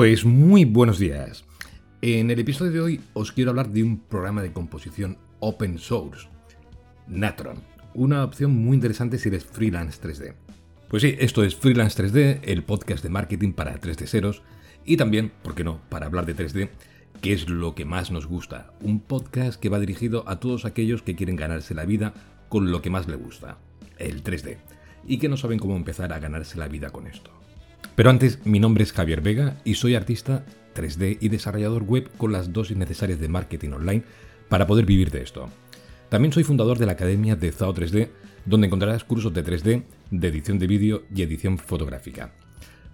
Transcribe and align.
Pues 0.00 0.24
muy 0.24 0.64
buenos 0.64 0.98
días. 0.98 1.44
En 2.00 2.30
el 2.30 2.40
episodio 2.40 2.72
de 2.72 2.80
hoy 2.80 3.00
os 3.12 3.32
quiero 3.32 3.50
hablar 3.50 3.68
de 3.68 3.82
un 3.82 3.98
programa 3.98 4.40
de 4.40 4.50
composición 4.50 5.18
open 5.40 5.78
source, 5.78 6.26
Natron, 7.06 7.58
una 7.92 8.24
opción 8.24 8.52
muy 8.52 8.76
interesante 8.76 9.18
si 9.18 9.28
eres 9.28 9.44
freelance 9.44 10.00
3D. 10.00 10.36
Pues 10.88 11.02
sí, 11.02 11.16
esto 11.18 11.44
es 11.44 11.54
Freelance 11.54 12.02
3D, 12.02 12.40
el 12.44 12.62
podcast 12.62 13.02
de 13.02 13.10
marketing 13.10 13.52
para 13.52 13.78
3D 13.78 14.06
seros 14.06 14.42
y 14.86 14.96
también, 14.96 15.32
¿por 15.42 15.54
qué 15.54 15.64
no?, 15.64 15.82
para 15.90 16.06
hablar 16.06 16.24
de 16.24 16.34
3D, 16.34 16.70
que 17.20 17.34
es 17.34 17.50
lo 17.50 17.74
que 17.74 17.84
más 17.84 18.10
nos 18.10 18.26
gusta, 18.26 18.72
un 18.80 19.00
podcast 19.00 19.60
que 19.60 19.68
va 19.68 19.80
dirigido 19.80 20.26
a 20.26 20.40
todos 20.40 20.64
aquellos 20.64 21.02
que 21.02 21.14
quieren 21.14 21.36
ganarse 21.36 21.74
la 21.74 21.84
vida 21.84 22.14
con 22.48 22.72
lo 22.72 22.80
que 22.80 22.88
más 22.88 23.06
le 23.06 23.16
gusta, 23.16 23.58
el 23.98 24.24
3D, 24.24 24.56
y 25.06 25.18
que 25.18 25.28
no 25.28 25.36
saben 25.36 25.58
cómo 25.58 25.76
empezar 25.76 26.14
a 26.14 26.20
ganarse 26.20 26.56
la 26.56 26.68
vida 26.68 26.88
con 26.88 27.06
esto. 27.06 27.32
Pero 27.94 28.10
antes, 28.10 28.44
mi 28.44 28.60
nombre 28.60 28.84
es 28.84 28.92
Javier 28.92 29.20
Vega 29.20 29.56
y 29.64 29.74
soy 29.74 29.94
artista 29.94 30.44
3D 30.74 31.18
y 31.20 31.28
desarrollador 31.28 31.82
web 31.82 32.10
con 32.16 32.32
las 32.32 32.52
dosis 32.52 32.76
necesarias 32.76 33.20
de 33.20 33.28
marketing 33.28 33.70
online 33.70 34.02
para 34.48 34.66
poder 34.66 34.86
vivir 34.86 35.10
de 35.10 35.22
esto. 35.22 35.48
También 36.08 36.32
soy 36.32 36.44
fundador 36.44 36.78
de 36.78 36.86
la 36.86 36.92
Academia 36.92 37.36
de 37.36 37.52
ZAO 37.52 37.74
3D, 37.74 38.08
donde 38.44 38.66
encontrarás 38.66 39.04
cursos 39.04 39.32
de 39.32 39.44
3D, 39.44 39.84
de 40.10 40.28
edición 40.28 40.58
de 40.58 40.66
vídeo 40.66 41.04
y 41.14 41.22
edición 41.22 41.58
fotográfica. 41.58 42.32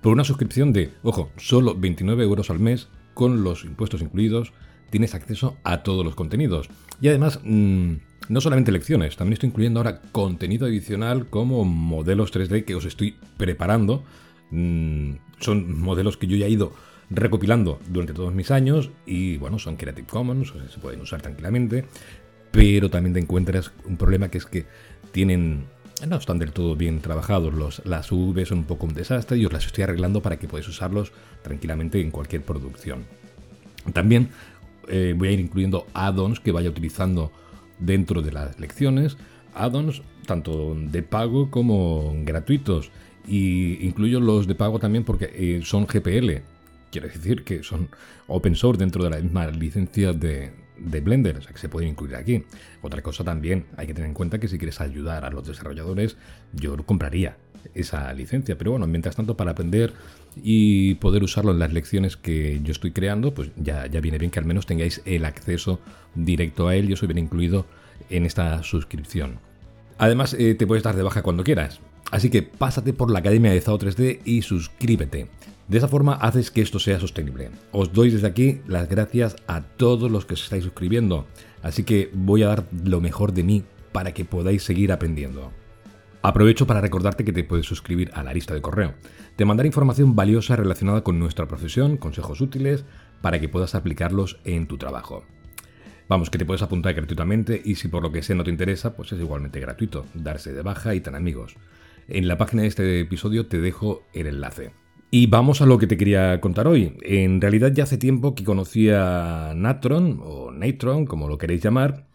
Por 0.02 0.12
una 0.12 0.24
suscripción 0.24 0.72
de, 0.72 0.92
ojo, 1.02 1.30
solo 1.36 1.74
29 1.74 2.22
euros 2.22 2.50
al 2.50 2.60
mes, 2.60 2.88
con 3.14 3.42
los 3.42 3.64
impuestos 3.64 4.02
incluidos, 4.02 4.52
tienes 4.90 5.14
acceso 5.14 5.56
a 5.64 5.82
todos 5.82 6.04
los 6.04 6.14
contenidos. 6.14 6.68
Y 7.00 7.08
además, 7.08 7.40
mm, 7.42 7.94
no 8.28 8.40
solamente 8.40 8.72
lecciones, 8.72 9.16
también 9.16 9.34
estoy 9.34 9.48
incluyendo 9.48 9.80
ahora 9.80 10.00
contenido 10.12 10.66
adicional 10.66 11.26
como 11.26 11.64
modelos 11.64 12.32
3D 12.32 12.64
que 12.64 12.74
os 12.74 12.84
estoy 12.84 13.16
preparando. 13.36 14.04
Mm, 14.50 15.12
son 15.40 15.80
modelos 15.80 16.16
que 16.16 16.26
yo 16.26 16.36
ya 16.36 16.46
he 16.46 16.50
ido 16.50 16.72
recopilando 17.10 17.78
durante 17.88 18.12
todos 18.12 18.34
mis 18.34 18.50
años 18.50 18.90
y 19.06 19.36
bueno, 19.36 19.58
son 19.58 19.76
Creative 19.76 20.06
Commons, 20.06 20.50
sea, 20.50 20.68
se 20.68 20.78
pueden 20.78 21.00
usar 21.00 21.22
tranquilamente, 21.22 21.84
pero 22.50 22.90
también 22.90 23.14
te 23.14 23.20
encuentras 23.20 23.72
un 23.84 23.96
problema 23.96 24.28
que 24.28 24.38
es 24.38 24.46
que 24.46 24.66
tienen 25.12 25.66
no 26.06 26.16
están 26.16 26.38
del 26.38 26.52
todo 26.52 26.76
bien 26.76 27.00
trabajados. 27.00 27.54
Los, 27.54 27.82
las 27.86 28.12
V 28.12 28.44
son 28.44 28.58
un 28.58 28.64
poco 28.64 28.86
un 28.86 28.94
desastre 28.94 29.38
y 29.38 29.46
os 29.46 29.52
las 29.52 29.64
estoy 29.64 29.84
arreglando 29.84 30.20
para 30.20 30.36
que 30.38 30.46
podáis 30.46 30.68
usarlos 30.68 31.12
tranquilamente 31.42 32.00
en 32.00 32.10
cualquier 32.10 32.42
producción. 32.42 33.04
También 33.92 34.28
eh, 34.88 35.14
voy 35.16 35.28
a 35.28 35.32
ir 35.32 35.40
incluyendo 35.40 35.86
add-ons 35.94 36.40
que 36.40 36.52
vaya 36.52 36.68
utilizando 36.68 37.32
dentro 37.78 38.20
de 38.20 38.32
las 38.32 38.60
lecciones. 38.60 39.16
Add-ons 39.54 40.02
tanto 40.26 40.74
de 40.74 41.02
pago 41.02 41.50
como 41.50 42.12
gratuitos. 42.24 42.90
Y 43.26 43.84
incluyo 43.86 44.20
los 44.20 44.46
de 44.46 44.54
pago 44.54 44.78
también 44.78 45.04
porque 45.04 45.30
eh, 45.34 45.60
son 45.64 45.86
GPL. 45.86 46.42
Quiere 46.90 47.08
decir 47.08 47.44
que 47.44 47.62
son 47.62 47.88
open 48.28 48.54
source 48.54 48.78
dentro 48.78 49.02
de 49.04 49.10
la 49.10 49.18
misma 49.18 49.48
licencia 49.48 50.12
de, 50.12 50.52
de 50.78 51.00
Blender, 51.00 51.36
o 51.38 51.42
sea 51.42 51.52
que 51.52 51.58
se 51.58 51.68
pueden 51.68 51.90
incluir 51.90 52.16
aquí. 52.16 52.44
Otra 52.82 53.02
cosa 53.02 53.24
también, 53.24 53.66
hay 53.76 53.86
que 53.86 53.94
tener 53.94 54.08
en 54.08 54.14
cuenta 54.14 54.38
que 54.38 54.48
si 54.48 54.58
quieres 54.58 54.80
ayudar 54.80 55.24
a 55.24 55.30
los 55.30 55.46
desarrolladores, 55.46 56.16
yo 56.52 56.76
compraría 56.86 57.36
esa 57.74 58.12
licencia. 58.12 58.56
Pero 58.56 58.72
bueno, 58.72 58.86
mientras 58.86 59.16
tanto, 59.16 59.36
para 59.36 59.52
aprender 59.52 59.92
y 60.36 60.94
poder 60.94 61.22
usarlo 61.22 61.52
en 61.52 61.58
las 61.58 61.72
lecciones 61.72 62.16
que 62.16 62.60
yo 62.62 62.72
estoy 62.72 62.92
creando, 62.92 63.34
pues 63.34 63.50
ya, 63.56 63.86
ya 63.86 64.00
viene 64.00 64.18
bien 64.18 64.30
que 64.30 64.38
al 64.38 64.44
menos 64.44 64.66
tengáis 64.66 65.02
el 65.04 65.24
acceso 65.24 65.80
directo 66.14 66.68
a 66.68 66.76
él. 66.76 66.88
Yo 66.88 66.96
soy 66.96 67.08
bien 67.08 67.18
incluido 67.18 67.66
en 68.10 68.26
esta 68.26 68.62
suscripción. 68.62 69.38
Además, 69.98 70.34
eh, 70.34 70.54
te 70.54 70.66
puedes 70.66 70.84
dar 70.84 70.96
de 70.96 71.02
baja 71.02 71.22
cuando 71.22 71.42
quieras. 71.44 71.80
Así 72.10 72.30
que 72.30 72.42
pásate 72.42 72.92
por 72.92 73.10
la 73.10 73.18
Academia 73.18 73.50
de 73.50 73.60
ZAO 73.60 73.78
3D 73.78 74.20
y 74.24 74.42
suscríbete. 74.42 75.28
De 75.68 75.78
esa 75.78 75.88
forma 75.88 76.14
haces 76.14 76.50
que 76.50 76.62
esto 76.62 76.78
sea 76.78 77.00
sostenible. 77.00 77.50
Os 77.72 77.92
doy 77.92 78.10
desde 78.10 78.28
aquí 78.28 78.60
las 78.68 78.88
gracias 78.88 79.36
a 79.48 79.62
todos 79.62 80.10
los 80.10 80.24
que 80.24 80.34
os 80.34 80.44
estáis 80.44 80.62
suscribiendo, 80.62 81.26
así 81.62 81.82
que 81.82 82.10
voy 82.14 82.44
a 82.44 82.48
dar 82.48 82.66
lo 82.84 83.00
mejor 83.00 83.32
de 83.32 83.42
mí 83.42 83.64
para 83.90 84.14
que 84.14 84.24
podáis 84.24 84.62
seguir 84.62 84.92
aprendiendo. 84.92 85.50
Aprovecho 86.22 86.66
para 86.66 86.80
recordarte 86.80 87.24
que 87.24 87.32
te 87.32 87.44
puedes 87.44 87.66
suscribir 87.66 88.10
a 88.14 88.22
la 88.22 88.32
lista 88.32 88.54
de 88.54 88.60
correo. 88.60 88.94
Te 89.36 89.44
mandaré 89.44 89.68
información 89.68 90.14
valiosa 90.14 90.56
relacionada 90.56 91.02
con 91.02 91.18
nuestra 91.18 91.46
profesión, 91.46 91.96
consejos 91.96 92.40
útiles, 92.40 92.84
para 93.20 93.40
que 93.40 93.48
puedas 93.48 93.74
aplicarlos 93.74 94.38
en 94.44 94.66
tu 94.66 94.78
trabajo. 94.78 95.24
Vamos, 96.08 96.30
que 96.30 96.38
te 96.38 96.44
puedes 96.44 96.62
apuntar 96.62 96.94
gratuitamente 96.94 97.60
y 97.64 97.74
si 97.74 97.88
por 97.88 98.02
lo 98.02 98.12
que 98.12 98.22
sé 98.22 98.34
no 98.34 98.44
te 98.44 98.50
interesa, 98.50 98.94
pues 98.94 99.12
es 99.12 99.18
igualmente 99.18 99.58
gratuito, 99.58 100.06
darse 100.14 100.52
de 100.52 100.62
baja 100.62 100.94
y 100.94 101.00
tan 101.00 101.16
amigos. 101.16 101.56
En 102.08 102.28
la 102.28 102.38
página 102.38 102.62
de 102.62 102.68
este 102.68 103.00
episodio 103.00 103.46
te 103.46 103.60
dejo 103.60 104.02
el 104.12 104.26
enlace. 104.26 104.72
Y 105.10 105.26
vamos 105.26 105.60
a 105.60 105.66
lo 105.66 105.78
que 105.78 105.86
te 105.86 105.96
quería 105.96 106.40
contar 106.40 106.66
hoy. 106.66 106.96
En 107.02 107.40
realidad 107.40 107.72
ya 107.72 107.84
hace 107.84 107.98
tiempo 107.98 108.34
que 108.34 108.44
conocía 108.44 109.52
Natron, 109.54 110.20
o 110.22 110.50
Natron, 110.50 111.06
como 111.06 111.28
lo 111.28 111.38
queréis 111.38 111.62
llamar, 111.62 112.06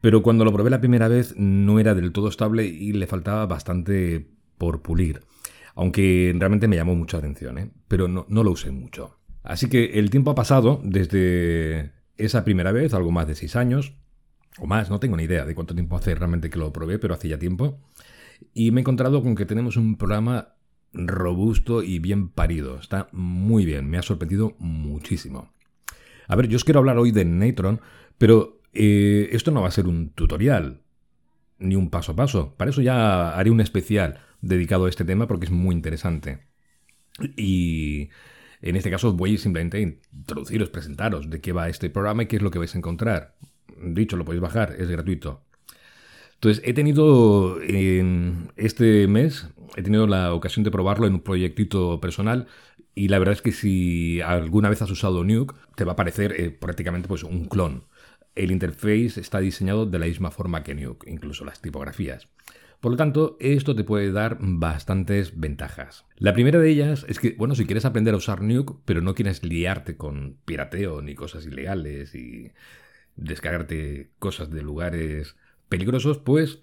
pero 0.00 0.22
cuando 0.22 0.44
lo 0.44 0.52
probé 0.52 0.70
la 0.70 0.80
primera 0.80 1.08
vez 1.08 1.34
no 1.36 1.78
era 1.78 1.94
del 1.94 2.12
todo 2.12 2.28
estable 2.28 2.66
y 2.66 2.92
le 2.92 3.06
faltaba 3.06 3.46
bastante 3.46 4.28
por 4.58 4.82
pulir. 4.82 5.20
Aunque 5.74 6.34
realmente 6.36 6.68
me 6.68 6.76
llamó 6.76 6.94
mucha 6.94 7.18
atención, 7.18 7.58
¿eh? 7.58 7.70
pero 7.88 8.08
no, 8.08 8.26
no 8.28 8.44
lo 8.44 8.50
usé 8.50 8.70
mucho. 8.70 9.18
Así 9.42 9.68
que 9.68 9.98
el 9.98 10.10
tiempo 10.10 10.30
ha 10.30 10.34
pasado 10.34 10.80
desde 10.84 11.92
esa 12.16 12.44
primera 12.44 12.72
vez, 12.72 12.94
algo 12.94 13.10
más 13.10 13.26
de 13.26 13.34
seis 13.34 13.56
años, 13.56 13.94
o 14.58 14.66
más, 14.66 14.90
no 14.90 15.00
tengo 15.00 15.16
ni 15.16 15.24
idea 15.24 15.46
de 15.46 15.54
cuánto 15.54 15.74
tiempo 15.74 15.96
hace 15.96 16.14
realmente 16.14 16.50
que 16.50 16.58
lo 16.58 16.72
probé, 16.72 16.98
pero 16.98 17.14
hace 17.14 17.28
ya 17.28 17.38
tiempo. 17.38 17.80
Y 18.54 18.70
me 18.70 18.80
he 18.80 18.82
encontrado 18.82 19.22
con 19.22 19.34
que 19.34 19.46
tenemos 19.46 19.76
un 19.76 19.96
programa 19.96 20.54
robusto 20.92 21.82
y 21.82 21.98
bien 21.98 22.28
parido. 22.28 22.78
Está 22.78 23.08
muy 23.12 23.64
bien, 23.64 23.88
me 23.88 23.98
ha 23.98 24.02
sorprendido 24.02 24.54
muchísimo. 24.58 25.52
A 26.28 26.36
ver, 26.36 26.48
yo 26.48 26.56
os 26.56 26.64
quiero 26.64 26.80
hablar 26.80 26.98
hoy 26.98 27.12
de 27.12 27.24
Natron, 27.24 27.80
pero 28.18 28.60
eh, 28.72 29.28
esto 29.32 29.50
no 29.50 29.62
va 29.62 29.68
a 29.68 29.72
ser 29.72 29.86
un 29.86 30.10
tutorial, 30.10 30.82
ni 31.58 31.76
un 31.76 31.90
paso 31.90 32.12
a 32.12 32.16
paso. 32.16 32.54
Para 32.56 32.70
eso 32.70 32.82
ya 32.82 33.36
haré 33.36 33.50
un 33.50 33.60
especial 33.60 34.20
dedicado 34.40 34.86
a 34.86 34.88
este 34.88 35.04
tema 35.04 35.26
porque 35.26 35.46
es 35.46 35.52
muy 35.52 35.74
interesante. 35.74 36.46
Y 37.36 38.10
en 38.60 38.76
este 38.76 38.90
caso 38.90 39.12
voy 39.12 39.38
simplemente 39.38 39.78
a 39.78 39.80
introduciros, 39.80 40.70
presentaros 40.70 41.30
de 41.30 41.40
qué 41.40 41.52
va 41.52 41.68
este 41.68 41.90
programa 41.90 42.22
y 42.22 42.26
qué 42.26 42.36
es 42.36 42.42
lo 42.42 42.50
que 42.50 42.58
vais 42.58 42.74
a 42.74 42.78
encontrar. 42.78 43.36
Dicho, 43.82 44.16
lo 44.16 44.24
podéis 44.24 44.42
bajar, 44.42 44.76
es 44.78 44.88
gratuito. 44.88 45.44
Entonces, 46.42 46.64
he 46.66 46.74
tenido 46.74 47.62
en 47.62 48.50
este 48.56 49.06
mes, 49.06 49.46
he 49.76 49.82
tenido 49.84 50.08
la 50.08 50.34
ocasión 50.34 50.64
de 50.64 50.72
probarlo 50.72 51.06
en 51.06 51.14
un 51.14 51.20
proyectito 51.20 52.00
personal 52.00 52.48
y 52.96 53.06
la 53.06 53.20
verdad 53.20 53.34
es 53.34 53.42
que 53.42 53.52
si 53.52 54.20
alguna 54.20 54.68
vez 54.68 54.82
has 54.82 54.90
usado 54.90 55.22
Nuke, 55.22 55.54
te 55.76 55.84
va 55.84 55.92
a 55.92 55.96
parecer 55.96 56.34
eh, 56.36 56.50
prácticamente 56.50 57.06
pues, 57.06 57.22
un 57.22 57.44
clon. 57.44 57.84
El 58.34 58.50
interface 58.50 59.20
está 59.20 59.38
diseñado 59.38 59.86
de 59.86 60.00
la 60.00 60.06
misma 60.06 60.32
forma 60.32 60.64
que 60.64 60.74
Nuke, 60.74 61.08
incluso 61.08 61.44
las 61.44 61.62
tipografías. 61.62 62.26
Por 62.80 62.90
lo 62.90 62.96
tanto, 62.96 63.36
esto 63.38 63.76
te 63.76 63.84
puede 63.84 64.10
dar 64.10 64.38
bastantes 64.40 65.38
ventajas. 65.38 66.06
La 66.16 66.32
primera 66.32 66.58
de 66.58 66.68
ellas 66.68 67.06
es 67.08 67.20
que, 67.20 67.36
bueno, 67.38 67.54
si 67.54 67.66
quieres 67.66 67.84
aprender 67.84 68.14
a 68.14 68.16
usar 68.16 68.42
Nuke, 68.42 68.80
pero 68.84 69.00
no 69.00 69.14
quieres 69.14 69.44
liarte 69.44 69.96
con 69.96 70.38
pirateo 70.44 71.02
ni 71.02 71.14
cosas 71.14 71.46
ilegales 71.46 72.16
y 72.16 72.50
descargarte 73.14 74.10
cosas 74.18 74.50
de 74.50 74.62
lugares 74.62 75.36
peligrosos, 75.72 76.18
pues 76.18 76.58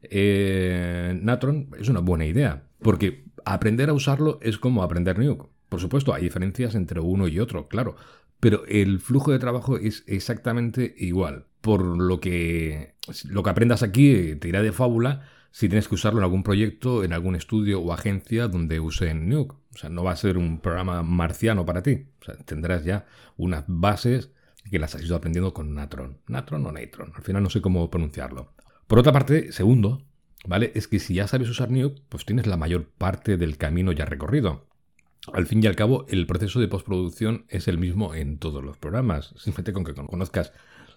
eh, 0.00 1.20
Natron 1.22 1.68
es 1.78 1.90
una 1.90 2.00
buena 2.00 2.24
idea, 2.24 2.62
porque 2.80 3.26
aprender 3.44 3.90
a 3.90 3.92
usarlo 3.92 4.38
es 4.40 4.56
como 4.56 4.82
aprender 4.82 5.18
Nuke. 5.18 5.50
Por 5.68 5.80
supuesto, 5.80 6.14
hay 6.14 6.22
diferencias 6.22 6.74
entre 6.74 6.98
uno 7.00 7.28
y 7.28 7.40
otro, 7.40 7.68
claro, 7.68 7.96
pero 8.40 8.64
el 8.66 9.00
flujo 9.00 9.32
de 9.32 9.38
trabajo 9.38 9.76
es 9.76 10.02
exactamente 10.06 10.94
igual. 10.96 11.44
Por 11.60 11.84
lo 11.84 12.20
que 12.20 12.94
lo 13.28 13.42
que 13.42 13.50
aprendas 13.50 13.82
aquí 13.82 14.34
te 14.36 14.48
irá 14.48 14.62
de 14.62 14.72
fábula 14.72 15.28
si 15.50 15.68
tienes 15.68 15.86
que 15.86 15.96
usarlo 15.96 16.20
en 16.20 16.24
algún 16.24 16.42
proyecto, 16.42 17.04
en 17.04 17.12
algún 17.12 17.36
estudio 17.36 17.82
o 17.82 17.92
agencia 17.92 18.48
donde 18.48 18.80
usen 18.80 19.28
Nuke. 19.28 19.56
O 19.74 19.76
sea, 19.76 19.90
no 19.90 20.04
va 20.04 20.12
a 20.12 20.16
ser 20.16 20.38
un 20.38 20.60
programa 20.60 21.02
marciano 21.02 21.66
para 21.66 21.82
ti. 21.82 22.06
Tendrás 22.46 22.82
ya 22.84 23.04
unas 23.36 23.64
bases 23.66 24.30
que 24.70 24.78
las 24.78 24.94
has 24.94 25.02
ido 25.02 25.16
aprendiendo 25.16 25.52
con 25.52 25.74
Natron. 25.74 26.18
Natron 26.28 26.64
o 26.64 26.72
Natron, 26.72 27.12
al 27.14 27.22
final 27.22 27.42
no 27.42 27.50
sé 27.50 27.60
cómo 27.60 27.90
pronunciarlo. 27.90 28.53
Por 28.86 28.98
otra 28.98 29.12
parte, 29.12 29.52
segundo, 29.52 30.02
¿vale? 30.46 30.72
Es 30.74 30.88
que 30.88 30.98
si 30.98 31.14
ya 31.14 31.26
sabes 31.26 31.48
usar 31.48 31.70
Nuke, 31.70 32.02
pues 32.08 32.24
tienes 32.24 32.46
la 32.46 32.56
mayor 32.56 32.88
parte 32.88 33.36
del 33.36 33.56
camino 33.56 33.92
ya 33.92 34.04
recorrido. 34.04 34.66
Al 35.32 35.46
fin 35.46 35.62
y 35.62 35.66
al 35.66 35.76
cabo, 35.76 36.04
el 36.08 36.26
proceso 36.26 36.60
de 36.60 36.68
postproducción 36.68 37.46
es 37.48 37.66
el 37.66 37.78
mismo 37.78 38.14
en 38.14 38.38
todos 38.38 38.62
los 38.62 38.76
programas. 38.76 39.32
Simplemente 39.36 39.72
con 39.72 39.84
que 39.84 39.94
conozcas 39.94 40.52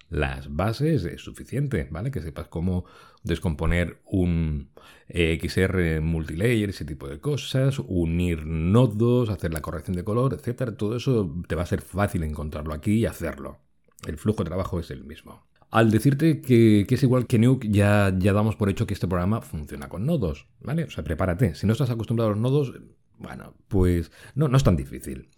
las 0.10 0.54
bases 0.54 1.06
es 1.06 1.22
suficiente, 1.22 1.88
¿vale? 1.92 2.12
Que 2.12 2.22
sepas 2.22 2.48
cómo 2.48 2.86
descomponer 3.24 4.02
un 4.06 4.70
eh, 5.08 5.38
XR 5.42 6.02
multilayer, 6.02 6.70
ese 6.70 6.86
tipo 6.86 7.08
de 7.08 7.20
cosas, 7.22 7.80
unir 7.80 8.46
nodos, 8.46 9.30
hacer 9.30 9.54
la 9.54 9.62
corrección 9.62 9.96
de 9.96 10.04
color, 10.04 10.34
etcétera. 10.34 10.76
Todo 10.76 10.98
eso 10.98 11.34
te 11.48 11.56
va 11.56 11.64
a 11.64 11.68
ser 11.68 11.82
fácil 11.82 12.24
encontrarlo 12.24 12.74
aquí 12.74 12.96
y 12.96 13.06
hacerlo. 13.06 13.60
El 14.06 14.18
flujo 14.18 14.44
de 14.44 14.50
trabajo 14.50 14.80
es 14.80 14.92
el 14.92 15.06
mismo. 15.06 15.47
Al 15.70 15.92
decirte 15.92 16.42
que, 16.42 16.86
es 16.90 17.04
igual 17.04 17.28
que 17.28 17.40
Nuke, 17.40 17.68
ya, 17.70 18.14
ya 18.18 18.34
damos 18.34 18.56
por 18.56 18.70
hecho 18.70 18.88
que 18.88 18.94
este 18.94 19.08
programa 19.08 19.42
funciona 19.42 19.90
con 19.90 20.06
nodos, 20.06 20.48
¿vale? 20.62 20.86
O 20.86 20.90
sea, 20.90 21.04
prepárate. 21.04 21.56
Si 21.56 21.68
no 21.68 21.74
estás 21.74 21.90
acostumbrado 21.90 22.32
a 22.32 22.34
los 22.34 22.42
nodos, 22.42 22.74
bueno, 23.20 23.54
pues 23.68 24.12
no, 24.36 24.48
no 24.48 24.58
es 24.58 24.64
tan 24.64 24.78
difícil. 24.78 25.30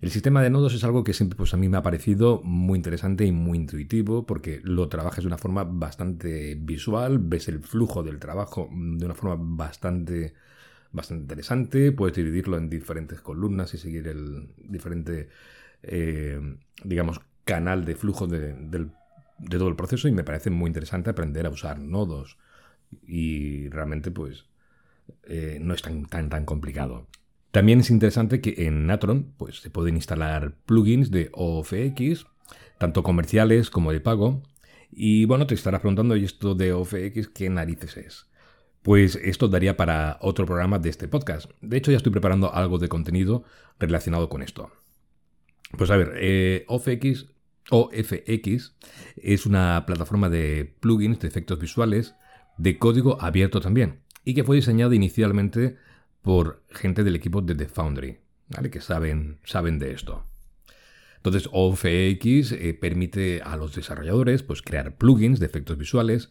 El 0.00 0.10
sistema 0.10 0.42
de 0.42 0.48
nodos 0.48 0.72
es 0.72 0.82
algo 0.84 1.04
que 1.04 1.12
siempre 1.12 1.36
pues, 1.36 1.52
a 1.52 1.58
mí 1.58 1.68
me 1.68 1.76
ha 1.76 1.82
parecido 1.82 2.40
muy 2.42 2.78
interesante 2.78 3.26
y 3.26 3.32
muy 3.32 3.58
intuitivo 3.58 4.24
porque 4.24 4.60
lo 4.64 4.88
trabajas 4.88 5.24
de 5.24 5.28
una 5.28 5.36
forma 5.36 5.64
bastante 5.64 6.54
visual, 6.54 7.18
ves 7.18 7.48
el 7.48 7.60
flujo 7.60 8.02
del 8.02 8.18
trabajo 8.18 8.70
de 8.72 9.04
una 9.04 9.14
forma 9.14 9.36
bastante, 9.38 10.32
bastante 10.90 11.24
interesante, 11.24 11.92
puedes 11.92 12.16
dividirlo 12.16 12.56
en 12.56 12.70
diferentes 12.70 13.20
columnas 13.20 13.74
y 13.74 13.78
seguir 13.78 14.08
el 14.08 14.48
diferente, 14.56 15.28
eh, 15.82 16.40
digamos, 16.82 17.20
canal 17.44 17.84
de 17.84 17.94
flujo 17.94 18.26
de, 18.26 18.54
todo 19.48 19.68
el 19.68 19.76
proceso 19.76 20.08
y 20.08 20.12
me 20.12 20.24
parece 20.24 20.50
muy 20.50 20.68
interesante 20.68 21.10
aprender 21.10 21.46
a 21.46 21.50
usar 21.50 21.78
nodos 21.78 22.38
y 23.06 23.68
realmente 23.68 24.10
pues 24.10 24.46
eh, 25.24 25.58
no 25.60 25.74
es 25.74 25.82
tan, 25.82 26.06
tan, 26.06 26.28
tan 26.28 26.44
complicado. 26.44 27.06
También 27.50 27.80
es 27.80 27.90
interesante 27.90 28.40
que 28.40 28.66
en 28.66 28.86
Natron 28.86 29.34
pues, 29.36 29.60
se 29.60 29.70
pueden 29.70 29.96
instalar 29.96 30.54
plugins 30.66 31.10
de 31.10 31.30
OFX, 31.32 32.26
tanto 32.78 33.02
comerciales 33.02 33.70
como 33.70 33.92
de 33.92 34.00
pago. 34.00 34.42
Y 34.92 35.24
bueno, 35.24 35.46
te 35.46 35.54
estarás 35.54 35.80
preguntando, 35.80 36.16
¿y 36.16 36.24
esto 36.24 36.54
de 36.54 36.72
OFX 36.72 37.28
qué 37.28 37.50
narices 37.50 37.96
es? 37.96 38.26
Pues 38.82 39.16
esto 39.16 39.48
daría 39.48 39.76
para 39.76 40.18
otro 40.20 40.46
programa 40.46 40.78
de 40.78 40.90
este 40.90 41.08
podcast. 41.08 41.50
De 41.60 41.76
hecho, 41.76 41.90
ya 41.90 41.96
estoy 41.96 42.12
preparando 42.12 42.54
algo 42.54 42.78
de 42.78 42.88
contenido 42.88 43.44
relacionado 43.78 44.28
con 44.28 44.42
esto. 44.42 44.70
Pues 45.76 45.90
a 45.90 45.96
ver, 45.96 46.14
eh, 46.16 46.64
OFX, 46.68 47.26
OFX 47.70 48.74
es 49.16 49.46
una 49.46 49.84
plataforma 49.86 50.28
de 50.28 50.76
plugins 50.80 51.20
de 51.20 51.28
efectos 51.28 51.58
visuales 51.58 52.14
de 52.58 52.78
código 52.78 53.20
abierto 53.22 53.60
también 53.60 54.00
y 54.24 54.34
que 54.34 54.44
fue 54.44 54.56
diseñada 54.56 54.94
inicialmente 54.94 55.76
por 56.22 56.62
gente 56.70 57.04
del 57.04 57.16
equipo 57.16 57.40
de 57.40 57.54
The 57.54 57.66
Foundry, 57.66 58.18
¿vale? 58.48 58.70
que 58.70 58.80
saben, 58.80 59.38
saben 59.44 59.78
de 59.78 59.92
esto. 59.92 60.24
Entonces, 61.16 61.48
OFX 61.52 62.52
eh, 62.52 62.76
permite 62.78 63.42
a 63.42 63.56
los 63.56 63.74
desarrolladores 63.74 64.42
pues, 64.42 64.62
crear 64.62 64.96
plugins 64.96 65.38
de 65.38 65.46
efectos 65.46 65.76
visuales 65.76 66.30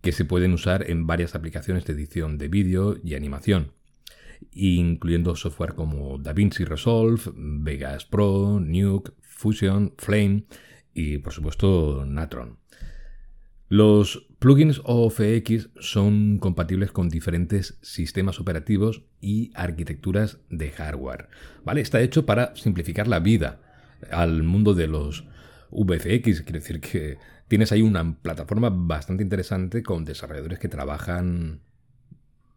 que 0.00 0.12
se 0.12 0.24
pueden 0.24 0.52
usar 0.52 0.90
en 0.90 1.06
varias 1.06 1.34
aplicaciones 1.34 1.84
de 1.84 1.92
edición 1.92 2.38
de 2.38 2.48
vídeo 2.48 2.98
y 3.04 3.14
animación, 3.14 3.72
incluyendo 4.52 5.36
software 5.36 5.74
como 5.74 6.18
DaVinci 6.18 6.64
Resolve, 6.64 7.22
Vegas 7.34 8.06
Pro, 8.06 8.60
Nuke, 8.60 9.12
Fusion, 9.20 9.92
Flame 9.98 10.44
y, 10.94 11.18
por 11.18 11.32
supuesto, 11.32 12.04
Natron. 12.06 12.58
Los 13.68 14.26
plugins 14.40 14.80
OFX 14.84 15.70
son 15.78 16.38
compatibles 16.38 16.90
con 16.90 17.08
diferentes 17.08 17.78
sistemas 17.82 18.40
operativos 18.40 19.04
y 19.20 19.52
arquitecturas 19.54 20.38
de 20.50 20.70
hardware. 20.72 21.28
¿Vale? 21.64 21.80
Está 21.80 22.00
hecho 22.00 22.26
para 22.26 22.56
simplificar 22.56 23.06
la 23.06 23.20
vida 23.20 23.60
al 24.10 24.42
mundo 24.42 24.74
de 24.74 24.88
los 24.88 25.24
VFX. 25.70 26.42
Quiere 26.42 26.58
decir 26.58 26.80
que 26.80 27.18
tienes 27.46 27.70
ahí 27.70 27.82
una 27.82 28.16
plataforma 28.20 28.70
bastante 28.70 29.22
interesante 29.22 29.84
con 29.84 30.04
desarrolladores 30.04 30.58
que 30.58 30.68
trabajan 30.68 31.60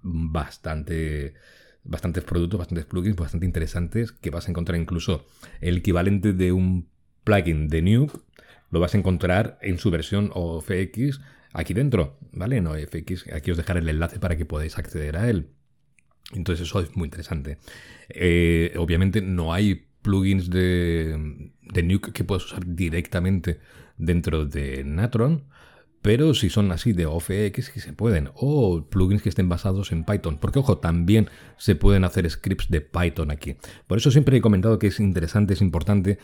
bastante 0.01 1.35
bastantes 1.83 2.23
productos, 2.23 2.57
bastantes 2.57 2.85
plugins 2.85 3.15
bastante 3.15 3.45
interesantes 3.45 4.11
que 4.11 4.29
vas 4.29 4.47
a 4.47 4.51
encontrar 4.51 4.79
incluso 4.79 5.25
el 5.61 5.77
equivalente 5.77 6.33
de 6.33 6.51
un 6.53 6.87
plugin 7.23 7.67
de 7.67 7.81
Nuke 7.81 8.19
lo 8.71 8.79
vas 8.79 8.95
a 8.95 8.97
encontrar 8.97 9.59
en 9.61 9.77
su 9.77 9.91
versión 9.91 10.31
OFX 10.33 11.21
aquí 11.53 11.73
dentro, 11.73 12.17
¿vale? 12.31 12.57
En 12.57 12.67
OFX, 12.67 13.31
aquí 13.31 13.51
os 13.51 13.57
dejaré 13.57 13.79
el 13.81 13.89
enlace 13.89 14.19
para 14.19 14.35
que 14.35 14.45
podáis 14.45 14.77
acceder 14.77 15.15
a 15.15 15.29
él. 15.29 15.47
Entonces 16.33 16.67
eso 16.67 16.79
es 16.79 16.95
muy 16.95 17.05
interesante. 17.05 17.57
Eh, 18.09 18.73
obviamente 18.77 19.21
no 19.21 19.53
hay 19.53 19.85
plugins 20.01 20.49
de, 20.49 21.51
de 21.61 21.83
Nuke 21.83 22.11
que 22.11 22.23
puedas 22.23 22.45
usar 22.45 22.65
directamente 22.65 23.59
dentro 23.97 24.45
de 24.45 24.83
Natron, 24.83 25.45
pero 26.03 26.33
si 26.33 26.49
son 26.49 26.71
así 26.73 26.91
de 26.91 27.05
OFX 27.05 27.69
que 27.69 27.79
se 27.79 27.93
pueden, 27.93 28.29
o 28.35 28.85
plugins 28.89 29.21
que 29.21 29.29
estén 29.29 29.47
basados 29.47 29.93
en 29.93 30.03
Python, 30.03 30.37
porque 30.37 30.59
ojo, 30.59 30.77
también 30.77 31.29
se 31.57 31.75
pueden 31.75 32.03
hacer 32.03 32.29
scripts 32.29 32.69
de 32.69 32.81
Python 32.81 33.31
aquí. 33.31 33.55
Por 33.87 33.97
eso 33.97 34.11
siempre 34.11 34.35
he 34.35 34.41
comentado 34.41 34.79
que 34.79 34.87
es 34.87 34.99
interesante, 34.99 35.53
es 35.53 35.61
importante 35.61 36.19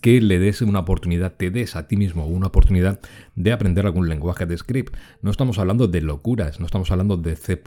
que 0.00 0.20
le 0.20 0.38
des 0.38 0.62
una 0.62 0.80
oportunidad, 0.80 1.34
te 1.36 1.50
des 1.50 1.76
a 1.76 1.88
ti 1.88 1.96
mismo 1.96 2.26
una 2.26 2.48
oportunidad 2.48 3.00
de 3.34 3.52
aprender 3.52 3.86
algún 3.86 4.08
lenguaje 4.08 4.46
de 4.46 4.56
script. 4.56 4.94
No 5.22 5.30
estamos 5.30 5.58
hablando 5.58 5.88
de 5.88 6.00
locuras, 6.00 6.60
no 6.60 6.66
estamos 6.66 6.90
hablando 6.90 7.16
de 7.16 7.36
C++ 7.36 7.60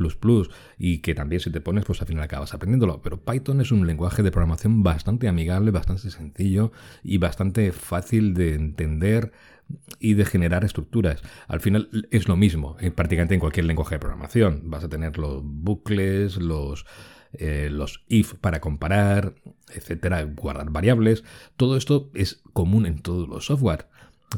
y 0.78 1.00
que 1.00 1.16
también 1.16 1.40
si 1.40 1.52
te 1.52 1.62
pones, 1.62 1.86
pues 1.86 2.02
al 2.02 2.08
final 2.08 2.24
acabas 2.24 2.54
aprendiéndolo. 2.54 3.02
Pero 3.02 3.22
Python 3.22 3.62
es 3.62 3.72
un 3.72 3.86
lenguaje 3.86 4.24
de 4.24 4.32
programación 4.32 4.84
bastante 4.84 5.28
amigable, 5.28 5.72
bastante 5.72 6.10
sencillo 6.10 6.72
y 7.04 7.18
bastante 7.18 7.72
fácil 7.72 8.34
de 8.34 8.56
entender 8.56 9.32
y 10.00 10.14
de 10.14 10.26
generar 10.26 10.64
estructuras. 10.64 11.22
Al 11.48 11.62
final 11.62 11.90
es 12.12 12.28
lo 12.28 12.36
mismo, 12.36 12.78
eh, 12.80 12.92
prácticamente 12.92 13.34
en 13.34 13.40
cualquier 13.40 13.66
lenguaje 13.66 13.96
de 13.96 14.00
programación. 14.00 14.62
Vas 14.66 14.84
a 14.84 14.90
tener 14.90 15.18
los 15.18 15.42
bucles, 15.44 16.38
los, 16.38 16.86
eh, 17.34 17.70
los 17.72 18.04
if 18.08 18.34
para 18.36 18.62
comparar, 18.62 19.36
etcétera, 19.74 20.24
guardar 20.24 20.70
variables. 20.70 21.24
Todo 21.58 21.78
esto 21.78 22.12
es 22.14 22.42
común 22.54 22.86
en 22.86 23.00
todos 23.00 23.28
los 23.28 23.46
software. 23.46 23.88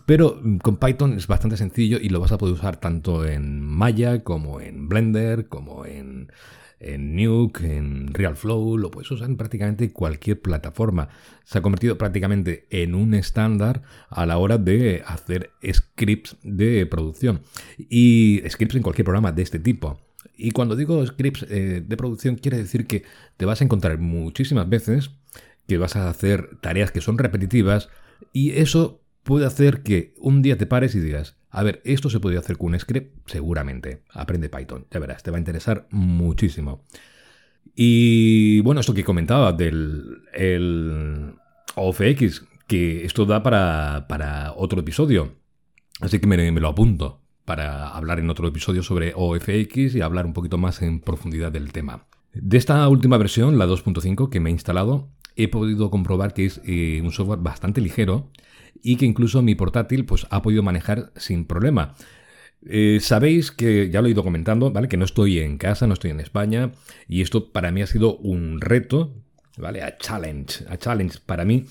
Pero 0.05 0.39
mm, 0.41 0.57
con 0.57 0.77
Python 0.77 1.13
es 1.13 1.27
bastante 1.27 1.57
sencillo 1.57 1.97
y 2.01 2.09
lo 2.09 2.19
vas 2.19 2.31
a 2.31 2.37
poder 2.37 2.55
usar 2.55 2.77
tanto 2.77 3.25
en 3.25 3.61
Maya 3.61 4.23
como 4.23 4.61
en 4.61 4.89
Blender, 4.89 5.47
como 5.47 5.85
en 5.85 6.31
en 6.79 7.15
Nuke, 7.15 7.63
en 7.63 8.13
RealFlow, 8.13 8.77
lo 8.77 8.91
puedes 8.91 9.09
usar 9.09 9.29
en 9.29 9.37
prácticamente 9.37 9.91
cualquier 9.91 10.41
plataforma. 10.41 11.09
Se 11.43 11.57
ha 11.57 11.61
convertido 11.61 11.97
prácticamente 11.97 12.67
en 12.69 12.95
un 12.95 13.13
estándar 13.13 13.81
a 14.09 14.25
la 14.25 14.37
hora 14.37 14.57
de 14.57 15.03
hacer 15.05 15.51
scripts 15.71 16.37
de 16.43 16.85
producción 16.85 17.41
y 17.77 18.41
scripts 18.47 18.75
en 18.75 18.83
cualquier 18.83 19.05
programa 19.05 19.31
de 19.31 19.41
este 19.41 19.59
tipo. 19.59 20.04
Y 20.37 20.51
cuando 20.51 20.75
digo 20.75 21.05
scripts 21.05 21.43
eh, 21.49 21.83
de 21.85 21.97
producción, 21.97 22.35
quiere 22.35 22.57
decir 22.57 22.87
que 22.87 23.03
te 23.37 23.45
vas 23.45 23.61
a 23.61 23.63
encontrar 23.63 23.97
muchísimas 23.99 24.67
veces 24.69 25.11
que 25.67 25.77
vas 25.77 25.95
a 25.95 26.09
hacer 26.09 26.57
tareas 26.61 26.91
que 26.91 27.01
son 27.01 27.17
repetitivas 27.17 27.89
y 28.33 28.51
eso 28.51 29.01
puede 29.23 29.45
hacer 29.45 29.81
que 29.81 30.13
un 30.19 30.41
día 30.41 30.57
te 30.57 30.67
pares 30.67 30.93
y 30.95 30.99
digas, 30.99 31.37
a 31.49 31.63
ver, 31.63 31.81
esto 31.83 32.09
se 32.09 32.19
podría 32.19 32.39
hacer 32.39 32.57
con 32.57 32.73
un 32.73 32.79
script, 32.79 33.29
seguramente. 33.29 34.03
Aprende 34.11 34.49
Python, 34.49 34.85
ya 34.91 34.99
verás, 34.99 35.23
te 35.23 35.31
va 35.31 35.37
a 35.37 35.39
interesar 35.39 35.87
muchísimo. 35.89 36.85
Y 37.73 38.61
bueno, 38.61 38.81
esto 38.81 38.93
que 38.93 39.03
comentaba 39.03 39.51
del 39.53 40.21
el 40.33 41.33
OFX, 41.75 42.45
que 42.67 43.05
esto 43.05 43.25
da 43.25 43.41
para, 43.41 44.53
otro 44.55 44.79
episodio. 44.79 45.35
Así 46.01 46.19
que 46.19 46.27
me, 46.27 46.51
lo 46.51 46.67
apunto 46.67 47.21
para 47.45 47.89
hablar 47.89 48.19
en 48.19 48.29
otro 48.29 48.47
episodio 48.47 48.83
sobre 48.83 49.13
OFX 49.15 49.95
y 49.95 50.01
hablar 50.01 50.25
un 50.25 50.33
poquito 50.33 50.57
más 50.57 50.81
en 50.81 50.99
profundidad 50.99 51.51
del 51.51 51.71
tema. 51.71 52.07
De 52.33 52.57
esta 52.57 52.87
última 52.89 53.17
versión, 53.17 53.57
la 53.57 53.65
2.5 53.65 54.29
que 54.29 54.39
me 54.39 54.49
he 54.49 54.53
instalado, 54.53 55.07
he 55.35 55.47
podido 55.47 55.89
comprobar 55.89 56.33
que 56.33 56.45
es 56.45 56.61
eh, 56.65 57.01
un 57.03 57.11
software 57.11 57.39
bastante 57.39 57.81
ligero 57.81 58.29
y 58.81 58.97
que 58.97 59.05
incluso 59.05 59.41
mi 59.41 59.55
portátil 59.55 60.05
pues, 60.05 60.27
ha 60.29 60.41
podido 60.41 60.63
manejar 60.63 61.11
sin 61.15 61.45
problema. 61.45 61.95
Eh, 62.67 62.99
sabéis 62.99 63.51
que 63.51 63.89
ya 63.89 64.01
lo 64.01 64.07
he 64.07 64.11
ido 64.11 64.23
comentando, 64.23 64.71
¿vale? 64.71 64.87
Que 64.87 64.97
no 64.97 65.05
estoy 65.05 65.39
en 65.39 65.57
casa, 65.57 65.87
no 65.87 65.93
estoy 65.93 66.11
en 66.11 66.19
España, 66.19 66.71
y 67.07 67.21
esto 67.21 67.51
para 67.51 67.71
mí 67.71 67.81
ha 67.81 67.87
sido 67.87 68.17
un 68.17 68.59
reto, 68.59 69.13
¿vale? 69.57 69.83
A 69.83 69.97
challenge, 69.97 70.65
a 70.67 70.77
challenge 70.77 71.19
para 71.25 71.45
mí, 71.45 71.65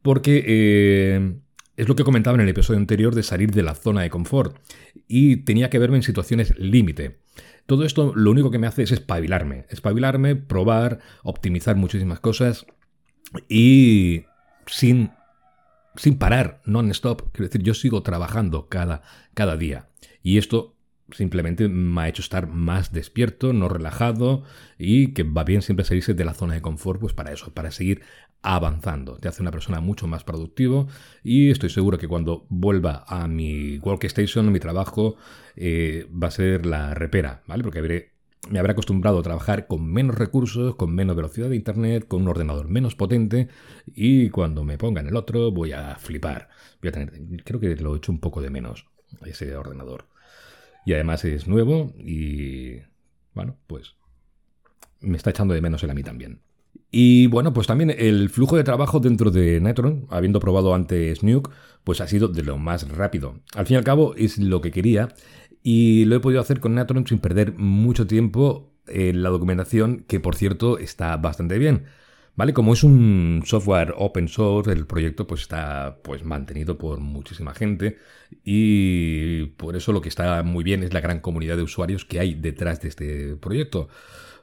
porque 0.00 0.44
eh, 0.46 1.34
es 1.78 1.88
lo 1.88 1.94
que 1.94 2.04
comentaba 2.04 2.34
en 2.34 2.40
el 2.40 2.48
episodio 2.48 2.80
anterior 2.80 3.14
de 3.14 3.22
salir 3.22 3.52
de 3.52 3.62
la 3.62 3.74
zona 3.74 4.02
de 4.02 4.10
confort, 4.10 4.58
y 5.06 5.38
tenía 5.38 5.70
que 5.70 5.78
verme 5.78 5.96
en 5.96 6.02
situaciones 6.02 6.58
límite. 6.58 7.20
Todo 7.66 7.84
esto 7.84 8.12
lo 8.16 8.32
único 8.32 8.50
que 8.50 8.58
me 8.58 8.66
hace 8.66 8.82
es 8.82 8.90
espabilarme, 8.90 9.64
espabilarme, 9.70 10.34
probar, 10.34 10.98
optimizar 11.22 11.76
muchísimas 11.76 12.18
cosas 12.18 12.66
y 13.48 14.24
sin 14.66 15.10
sin 15.94 16.18
parar, 16.18 16.60
non-stop. 16.64 17.32
Quiero 17.32 17.48
decir, 17.48 17.62
yo 17.62 17.74
sigo 17.74 18.02
trabajando 18.02 18.68
cada, 18.68 19.02
cada 19.34 19.56
día. 19.56 19.88
Y 20.22 20.38
esto 20.38 20.76
simplemente 21.10 21.68
me 21.68 22.02
ha 22.02 22.08
hecho 22.08 22.22
estar 22.22 22.48
más 22.48 22.92
despierto, 22.92 23.52
no 23.52 23.68
relajado 23.68 24.44
y 24.78 25.12
que 25.14 25.22
va 25.22 25.44
bien 25.44 25.62
siempre 25.62 25.84
salirse 25.84 26.14
de 26.14 26.24
la 26.24 26.34
zona 26.34 26.54
de 26.54 26.62
confort, 26.62 27.00
pues 27.00 27.14
para 27.14 27.32
eso, 27.32 27.52
para 27.52 27.70
seguir 27.70 28.02
avanzando. 28.42 29.18
Te 29.18 29.28
hace 29.28 29.42
una 29.42 29.50
persona 29.50 29.80
mucho 29.80 30.06
más 30.06 30.24
productivo 30.24 30.88
y 31.22 31.50
estoy 31.50 31.70
seguro 31.70 31.98
que 31.98 32.08
cuando 32.08 32.46
vuelva 32.48 33.04
a 33.06 33.28
mi 33.28 33.78
workstation, 33.78 34.50
mi 34.52 34.60
trabajo, 34.60 35.16
eh, 35.56 36.06
va 36.10 36.28
a 36.28 36.32
ser 36.32 36.66
la 36.66 36.94
repera, 36.94 37.42
¿vale? 37.46 37.62
Porque 37.64 38.12
me 38.50 38.58
habré 38.58 38.72
acostumbrado 38.72 39.18
a 39.18 39.22
trabajar 39.22 39.66
con 39.66 39.84
menos 39.90 40.16
recursos, 40.16 40.76
con 40.76 40.94
menos 40.94 41.16
velocidad 41.16 41.48
de 41.50 41.56
internet, 41.56 42.06
con 42.06 42.22
un 42.22 42.28
ordenador 42.28 42.68
menos 42.68 42.94
potente 42.94 43.48
y 43.86 44.30
cuando 44.30 44.64
me 44.64 44.78
ponga 44.78 45.00
en 45.00 45.08
el 45.08 45.16
otro 45.16 45.50
voy 45.50 45.72
a 45.72 45.96
flipar. 45.96 46.48
Voy 46.80 46.88
a 46.88 46.92
tener, 46.92 47.12
creo 47.44 47.60
que 47.60 47.76
lo 47.76 47.94
he 47.94 47.98
hecho 47.98 48.12
un 48.12 48.20
poco 48.20 48.40
de 48.40 48.50
menos 48.50 48.86
ese 49.24 49.56
ordenador. 49.56 50.06
Y 50.86 50.94
además 50.94 51.24
es 51.24 51.48
nuevo 51.48 51.92
y 51.98 52.80
bueno, 53.34 53.56
pues 53.66 53.94
me 55.00 55.16
está 55.16 55.30
echando 55.30 55.54
de 55.54 55.60
menos 55.60 55.82
él 55.82 55.90
a 55.90 55.94
mí 55.94 56.02
también. 56.02 56.40
Y 56.90 57.26
bueno, 57.26 57.52
pues 57.52 57.66
también 57.66 57.90
el 57.96 58.30
flujo 58.30 58.56
de 58.56 58.64
trabajo 58.64 58.98
dentro 58.98 59.30
de 59.30 59.60
Netron, 59.60 60.06
habiendo 60.10 60.40
probado 60.40 60.74
antes 60.74 61.22
Nuke, 61.22 61.50
pues 61.84 62.00
ha 62.00 62.06
sido 62.06 62.28
de 62.28 62.42
lo 62.42 62.56
más 62.56 62.88
rápido. 62.88 63.40
Al 63.54 63.66
fin 63.66 63.74
y 63.74 63.78
al 63.78 63.84
cabo 63.84 64.14
es 64.14 64.38
lo 64.38 64.60
que 64.60 64.70
quería 64.70 65.08
y 65.62 66.06
lo 66.06 66.16
he 66.16 66.20
podido 66.20 66.40
hacer 66.40 66.60
con 66.60 66.74
Netron 66.74 67.06
sin 67.06 67.18
perder 67.18 67.54
mucho 67.58 68.06
tiempo 68.06 68.72
en 68.86 69.22
la 69.22 69.28
documentación, 69.28 70.04
que 70.08 70.20
por 70.20 70.34
cierto 70.34 70.78
está 70.78 71.16
bastante 71.18 71.58
bien. 71.58 71.84
¿Vale? 72.36 72.52
Como 72.54 72.72
es 72.72 72.84
un 72.84 73.42
software 73.44 73.94
open 73.96 74.28
source, 74.28 74.70
el 74.70 74.86
proyecto 74.86 75.26
pues 75.26 75.40
está 75.40 75.98
pues 76.04 76.24
mantenido 76.24 76.78
por 76.78 77.00
muchísima 77.00 77.52
gente 77.52 77.98
y 78.44 79.46
por 79.56 79.74
eso 79.74 79.92
lo 79.92 80.00
que 80.00 80.08
está 80.08 80.44
muy 80.44 80.62
bien 80.62 80.84
es 80.84 80.94
la 80.94 81.00
gran 81.00 81.18
comunidad 81.18 81.56
de 81.56 81.64
usuarios 81.64 82.04
que 82.04 82.20
hay 82.20 82.34
detrás 82.34 82.80
de 82.80 82.88
este 82.88 83.36
proyecto. 83.36 83.88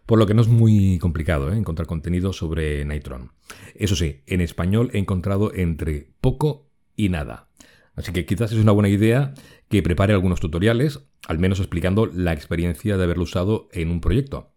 Por 0.05 0.19
lo 0.19 0.27
que 0.27 0.33
no 0.35 0.41
es 0.41 0.47
muy 0.47 0.99
complicado 0.99 1.51
¿eh? 1.51 1.57
encontrar 1.57 1.87
contenido 1.87 2.31
sobre 2.31 2.85
Nitron. 2.85 3.31
Eso 3.73 3.95
sí, 3.95 4.21
en 4.27 4.41
español 4.41 4.91
he 4.93 4.99
encontrado 4.99 5.53
entre 5.53 6.11
poco 6.21 6.69
y 6.95 7.09
nada. 7.09 7.49
Así 7.95 8.11
que 8.11 8.25
quizás 8.25 8.51
es 8.51 8.59
una 8.59 8.71
buena 8.71 8.89
idea 8.89 9.33
que 9.69 9.81
prepare 9.81 10.13
algunos 10.13 10.39
tutoriales, 10.39 10.99
al 11.27 11.39
menos 11.39 11.59
explicando 11.59 12.05
la 12.05 12.33
experiencia 12.33 12.97
de 12.97 13.03
haberlo 13.03 13.23
usado 13.23 13.67
en 13.71 13.89
un 13.89 14.01
proyecto. 14.01 14.51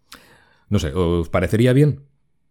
No 0.68 0.78
sé, 0.78 0.92
¿os 0.92 1.28
parecería 1.28 1.72
bien? 1.72 2.04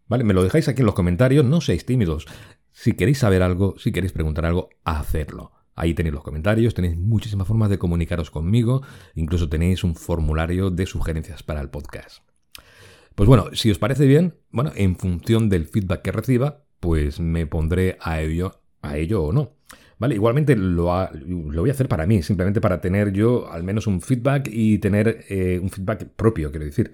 ¿Vale? 0.08 0.24
Me 0.24 0.34
lo 0.34 0.44
dejáis 0.44 0.68
aquí 0.68 0.82
en 0.82 0.86
los 0.86 0.96
comentarios, 0.96 1.46
no 1.46 1.62
seáis 1.62 1.86
tímidos. 1.86 2.26
Si 2.72 2.94
queréis 2.94 3.20
saber 3.20 3.44
algo, 3.44 3.76
si 3.78 3.92
queréis 3.92 4.14
preguntar 4.14 4.46
algo, 4.46 4.70
hacerlo. 4.86 5.52
Ahí 5.76 5.94
tenéis 5.94 6.16
los 6.16 6.24
comentarios, 6.24 6.74
tenéis 6.74 6.98
muchísimas 6.98 7.48
formas 7.48 7.70
de 7.70 7.78
comunicaros 7.78 8.32
conmigo, 8.32 8.82
incluso 9.14 9.50
tenéis 9.50 9.84
un 9.84 9.94
formulario 9.94 10.72
de 10.72 10.88
sugerencias 10.88 11.44
para 11.44 11.62
el 11.62 11.70
podcast. 11.70 12.24
Pues 13.18 13.28
bueno, 13.28 13.48
si 13.54 13.72
os 13.72 13.80
parece 13.80 14.06
bien, 14.06 14.36
bueno, 14.52 14.72
en 14.76 14.96
función 14.96 15.50
del 15.50 15.66
feedback 15.66 16.04
que 16.04 16.12
reciba, 16.12 16.66
pues 16.80 17.20
me 17.20 17.48
pondré 17.48 17.98
a 18.00 18.22
ello, 18.22 18.62
a 18.84 18.98
ello 18.98 19.24
o 19.24 19.34
no. 19.34 19.56
¿Vale? 19.98 20.14
Igualmente 20.14 20.56
lo, 20.56 20.92
lo, 21.26 21.62
voy 21.62 21.72
a 21.72 21.74
hacer 21.74 21.88
para 21.88 22.06
mí, 22.06 22.22
simplemente 22.22 22.62
para 22.62 22.80
tener 22.80 23.12
yo 23.14 23.52
al 23.52 23.64
menos 23.64 23.88
un 23.88 24.02
feedback 24.02 24.48
y 24.52 24.78
tener 24.78 25.26
eh, 25.30 25.60
un 25.60 25.72
feedback 25.72 26.06
propio, 26.16 26.52
quiero 26.52 26.68
decir 26.68 26.92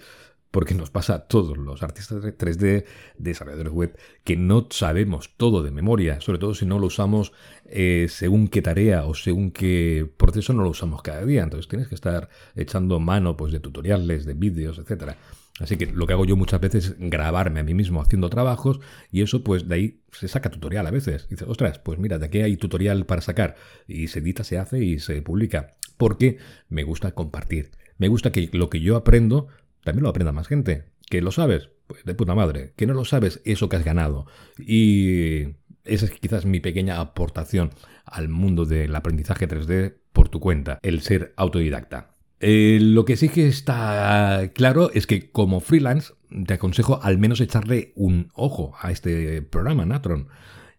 porque 0.53 0.75
nos 0.75 0.91
pasa 0.91 1.15
a 1.15 1.19
todos 1.27 1.57
los 1.57 1.81
artistas 1.81 2.21
de 2.21 2.37
3D, 2.37 2.85
desarrolladores 3.17 3.73
web, 3.73 3.97
que 4.23 4.37
no 4.37 4.67
sabemos 4.69 5.31
todo 5.35 5.63
de 5.63 5.71
memoria, 5.71 6.21
sobre 6.21 6.37
todo 6.37 6.53
si 6.53 6.67
no 6.67 6.77
lo 6.77 6.85
usamos 6.85 7.33
eh, 7.65 8.05
según 8.07 8.47
qué 8.47 8.61
tarea 8.61 9.05
o 9.05 9.15
según 9.15 9.49
qué 9.49 10.07
proceso 10.15 10.53
no 10.53 10.61
lo 10.61 10.69
usamos 10.69 11.01
cada 11.01 11.25
día. 11.25 11.41
Entonces 11.41 11.67
tienes 11.67 11.87
que 11.87 11.95
estar 11.95 12.29
echando 12.55 12.99
mano 12.99 13.35
pues, 13.35 13.51
de 13.51 13.61
tutoriales, 13.61 14.25
de 14.25 14.35
vídeos, 14.35 14.77
etc. 14.77 15.15
Así 15.59 15.75
que 15.75 15.87
lo 15.87 16.05
que 16.05 16.13
hago 16.13 16.23
yo 16.23 16.35
muchas 16.35 16.61
veces 16.61 16.85
es 16.85 16.95
grabarme 16.99 17.61
a 17.61 17.63
mí 17.63 17.73
mismo 17.73 17.99
haciendo 17.99 18.29
trabajos 18.29 18.79
y 19.11 19.23
eso 19.23 19.43
pues 19.43 19.67
de 19.67 19.73
ahí 19.73 20.01
se 20.11 20.27
saca 20.27 20.51
tutorial 20.51 20.85
a 20.85 20.91
veces. 20.91 21.27
Dices, 21.29 21.47
ostras, 21.47 21.79
pues 21.79 21.97
mira, 21.97 22.19
de 22.19 22.27
aquí 22.27 22.41
hay 22.41 22.57
tutorial 22.57 23.07
para 23.07 23.21
sacar 23.21 23.55
y 23.87 24.07
se 24.07 24.19
edita, 24.19 24.43
se 24.43 24.59
hace 24.59 24.83
y 24.85 24.99
se 24.99 25.19
publica. 25.23 25.73
Porque 25.97 26.37
me 26.69 26.83
gusta 26.83 27.13
compartir. 27.13 27.71
Me 27.97 28.07
gusta 28.07 28.31
que 28.31 28.49
lo 28.53 28.69
que 28.69 28.81
yo 28.81 28.95
aprendo 28.95 29.47
también 29.83 30.03
lo 30.03 30.09
aprenda 30.09 30.31
más 30.31 30.47
gente. 30.47 30.85
¿Que 31.09 31.21
lo 31.21 31.31
sabes? 31.31 31.69
Pues 31.87 32.03
de 32.05 32.15
puta 32.15 32.35
madre. 32.35 32.73
¿Que 32.75 32.87
no 32.87 32.93
lo 32.93 33.05
sabes? 33.05 33.41
Eso 33.45 33.69
que 33.69 33.75
has 33.75 33.83
ganado. 33.83 34.25
Y 34.57 35.43
esa 35.83 36.05
es 36.05 36.11
quizás 36.11 36.45
mi 36.45 36.59
pequeña 36.59 36.99
aportación 36.99 37.71
al 38.05 38.29
mundo 38.29 38.65
del 38.65 38.95
aprendizaje 38.95 39.47
3D 39.47 39.95
por 40.11 40.29
tu 40.29 40.39
cuenta, 40.39 40.79
el 40.81 41.01
ser 41.01 41.33
autodidacta. 41.37 42.11
Eh, 42.39 42.79
lo 42.81 43.05
que 43.05 43.15
sí 43.15 43.29
que 43.29 43.47
está 43.47 44.51
claro 44.53 44.91
es 44.93 45.07
que 45.07 45.31
como 45.31 45.61
freelance 45.61 46.13
te 46.45 46.55
aconsejo 46.55 47.01
al 47.01 47.17
menos 47.17 47.39
echarle 47.39 47.93
un 47.95 48.29
ojo 48.33 48.73
a 48.81 48.91
este 48.91 49.41
programa 49.41 49.85
Natron. 49.85 50.27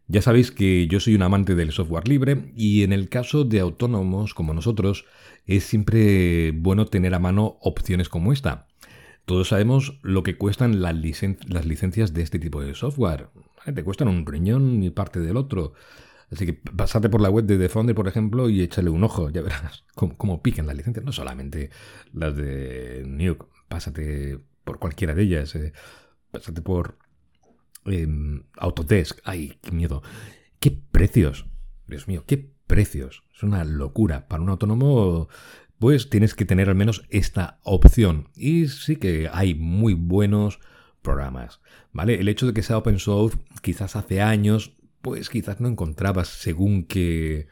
Ya 0.06 0.20
sabéis 0.20 0.50
que 0.50 0.86
yo 0.86 1.00
soy 1.00 1.14
un 1.14 1.22
amante 1.22 1.54
del 1.54 1.72
software 1.72 2.06
libre 2.06 2.52
y 2.54 2.82
en 2.82 2.92
el 2.92 3.08
caso 3.08 3.44
de 3.44 3.60
autónomos 3.60 4.34
como 4.34 4.52
nosotros 4.52 5.06
es 5.46 5.64
siempre 5.64 6.50
bueno 6.50 6.84
tener 6.86 7.14
a 7.14 7.18
mano 7.18 7.56
opciones 7.62 8.10
como 8.10 8.32
esta. 8.32 8.66
Todos 9.24 9.48
sabemos 9.48 9.98
lo 10.02 10.22
que 10.22 10.36
cuestan 10.36 10.82
las, 10.82 10.94
licencias 10.94 12.12
de 12.12 12.22
este 12.22 12.38
tipo 12.38 12.62
de 12.62 12.74
software. 12.74 13.28
Te 13.74 13.82
cuestan 13.82 14.08
un 14.08 14.26
riñón 14.26 14.82
y 14.82 14.90
parte 14.90 15.20
del 15.20 15.38
otro. 15.38 15.72
Así 16.30 16.46
que 16.46 16.52
pásate 16.52 17.08
por 17.08 17.20
la 17.20 17.30
web 17.30 17.44
de 17.46 17.56
Defonder, 17.56 17.94
por 17.94 18.08
ejemplo, 18.08 18.50
y 18.50 18.60
échale 18.60 18.90
un 18.90 19.02
ojo. 19.02 19.30
Ya 19.30 19.40
verás 19.40 19.84
cómo, 19.94 20.42
pican 20.42 20.66
las 20.66 20.76
licencias. 20.76 21.04
No 21.04 21.12
solamente 21.12 21.70
las 22.12 22.36
de 22.36 23.04
Nuke. 23.06 23.46
Pásate 23.68 24.40
por 24.64 24.78
cualquiera 24.78 25.14
de 25.14 25.22
ellas. 25.22 25.54
Eh. 25.54 25.72
Pásate 26.30 26.60
por 26.60 26.98
em, 27.86 28.42
Autodesk. 28.58 29.20
Ay, 29.24 29.58
qué 29.62 29.72
miedo. 29.72 30.02
¿Qué 30.60 30.70
precios? 30.70 31.46
Dios 31.86 32.08
mío, 32.08 32.24
qué 32.26 32.50
precios. 32.66 33.22
Es 33.34 33.42
una 33.42 33.64
locura. 33.64 34.28
Para 34.28 34.42
un 34.42 34.50
autónomo 34.50 35.28
pues 35.78 36.10
tienes 36.10 36.34
que 36.34 36.44
tener 36.44 36.68
al 36.68 36.74
menos 36.74 37.04
esta 37.10 37.58
opción. 37.62 38.28
Y 38.34 38.68
sí 38.68 38.96
que 38.96 39.28
hay 39.32 39.54
muy 39.54 39.94
buenos 39.94 40.60
programas, 41.02 41.60
¿vale? 41.92 42.20
El 42.20 42.28
hecho 42.28 42.46
de 42.46 42.54
que 42.54 42.62
sea 42.62 42.78
open 42.78 42.98
source, 42.98 43.38
quizás 43.62 43.94
hace 43.96 44.22
años, 44.22 44.72
pues 45.02 45.28
quizás 45.28 45.60
no 45.60 45.68
encontrabas 45.68 46.28
según 46.28 46.84
qué, 46.84 47.48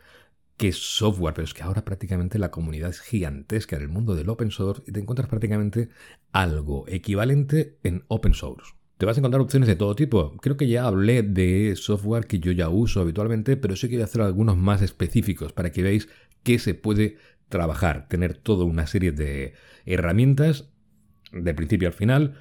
qué 0.56 0.72
software, 0.72 1.34
pero 1.34 1.44
es 1.44 1.54
que 1.54 1.62
ahora 1.62 1.84
prácticamente 1.84 2.38
la 2.38 2.50
comunidad 2.50 2.90
es 2.90 3.00
gigantesca 3.00 3.76
en 3.76 3.82
el 3.82 3.88
mundo 3.88 4.14
del 4.14 4.28
open 4.28 4.50
source 4.50 4.82
y 4.86 4.92
te 4.92 5.00
encuentras 5.00 5.28
prácticamente 5.28 5.90
algo 6.32 6.84
equivalente 6.88 7.78
en 7.82 8.04
open 8.08 8.32
source. 8.32 8.72
Te 8.96 9.06
vas 9.06 9.16
a 9.16 9.20
encontrar 9.20 9.40
opciones 9.40 9.68
de 9.68 9.74
todo 9.74 9.96
tipo. 9.96 10.36
Creo 10.40 10.56
que 10.56 10.68
ya 10.68 10.86
hablé 10.86 11.22
de 11.24 11.74
software 11.76 12.26
que 12.26 12.38
yo 12.38 12.52
ya 12.52 12.68
uso 12.68 13.00
habitualmente, 13.00 13.56
pero 13.56 13.74
sí 13.74 13.88
quiero 13.88 14.04
hacer 14.04 14.22
algunos 14.22 14.56
más 14.56 14.80
específicos 14.80 15.52
para 15.52 15.72
que 15.72 15.82
veáis 15.82 16.08
qué 16.44 16.58
se 16.58 16.74
puede 16.74 17.16
trabajar, 17.52 18.08
tener 18.08 18.34
toda 18.34 18.64
una 18.64 18.88
serie 18.88 19.12
de 19.12 19.54
herramientas 19.86 20.72
de 21.30 21.54
principio 21.54 21.86
al 21.86 21.94
final 21.94 22.34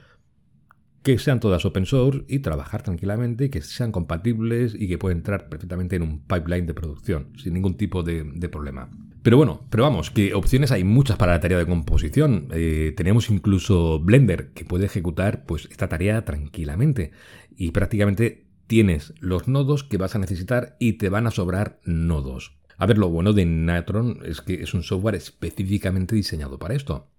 que 1.03 1.17
sean 1.17 1.39
todas 1.39 1.65
open 1.65 1.85
source 1.85 2.23
y 2.27 2.39
trabajar 2.39 2.83
tranquilamente, 2.83 3.49
que 3.49 3.61
sean 3.61 3.91
compatibles 3.91 4.75
y 4.77 4.87
que 4.87 4.97
puedan 4.97 5.19
entrar 5.19 5.49
perfectamente 5.49 5.95
en 5.95 6.03
un 6.03 6.19
pipeline 6.19 6.67
de 6.67 6.73
producción 6.73 7.29
sin 7.37 7.53
ningún 7.53 7.75
tipo 7.75 8.03
de, 8.03 8.23
problema. 8.49 8.89
Pero 9.23 9.37
bueno, 9.37 9.65
pero 9.69 9.83
vamos, 9.83 10.11
que 10.11 10.33
opciones 10.33 10.71
hay 10.71 10.83
muchas 10.83 11.17
para 11.17 11.33
la 11.33 11.39
tarea 11.39 11.57
de 11.57 11.65
composición. 11.65 12.47
Eh, 12.51 12.93
tenemos 12.95 13.29
incluso 13.29 13.99
Blender 13.99 14.51
que 14.53 14.65
puede 14.65 14.85
ejecutar 14.85 15.45
pues 15.45 15.67
esta 15.71 15.89
tarea 15.89 16.23
tranquilamente 16.23 17.11
y 17.55 17.71
prácticamente 17.71 18.45
tienes 18.67 19.13
los 19.19 19.47
nodos 19.47 19.83
que 19.83 19.97
vas 19.97 20.15
a 20.15 20.19
necesitar 20.19 20.75
y 20.79 20.93
te 20.93 21.09
van 21.09 21.27
a 21.27 21.31
sobrar 21.31 21.79
nodos. 21.83 22.60
A 22.81 22.87
ver, 22.87 22.97
lo 22.97 23.09
bueno 23.09 23.31
de 23.33 23.45
Natron 23.45 24.21
es 24.25 24.41
que 24.41 24.55
es 24.55 24.73
un 24.73 24.81
software 24.81 25.13
específicamente 25.13 26.15
diseñado 26.15 26.57
para 26.57 26.73
esto. 26.73 27.11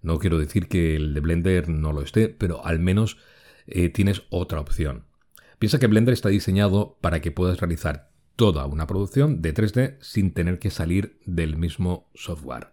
No 0.00 0.18
quiero 0.18 0.38
decir 0.38 0.68
que 0.68 0.96
el 0.96 1.12
de 1.12 1.20
Blender 1.20 1.68
no 1.68 1.92
lo 1.92 2.00
esté, 2.00 2.30
pero 2.30 2.64
al 2.64 2.78
menos 2.78 3.18
eh, 3.66 3.90
tienes 3.90 4.22
otra 4.30 4.58
opción. 4.58 5.04
Piensa 5.58 5.78
que 5.78 5.86
Blender 5.86 6.14
está 6.14 6.30
diseñado 6.30 6.96
para 7.02 7.20
que 7.20 7.30
puedas 7.30 7.60
realizar 7.60 8.10
toda 8.36 8.64
una 8.64 8.86
producción 8.86 9.42
de 9.42 9.52
3D 9.52 9.98
sin 10.00 10.32
tener 10.32 10.58
que 10.58 10.70
salir 10.70 11.20
del 11.26 11.58
mismo 11.58 12.08
software. 12.14 12.68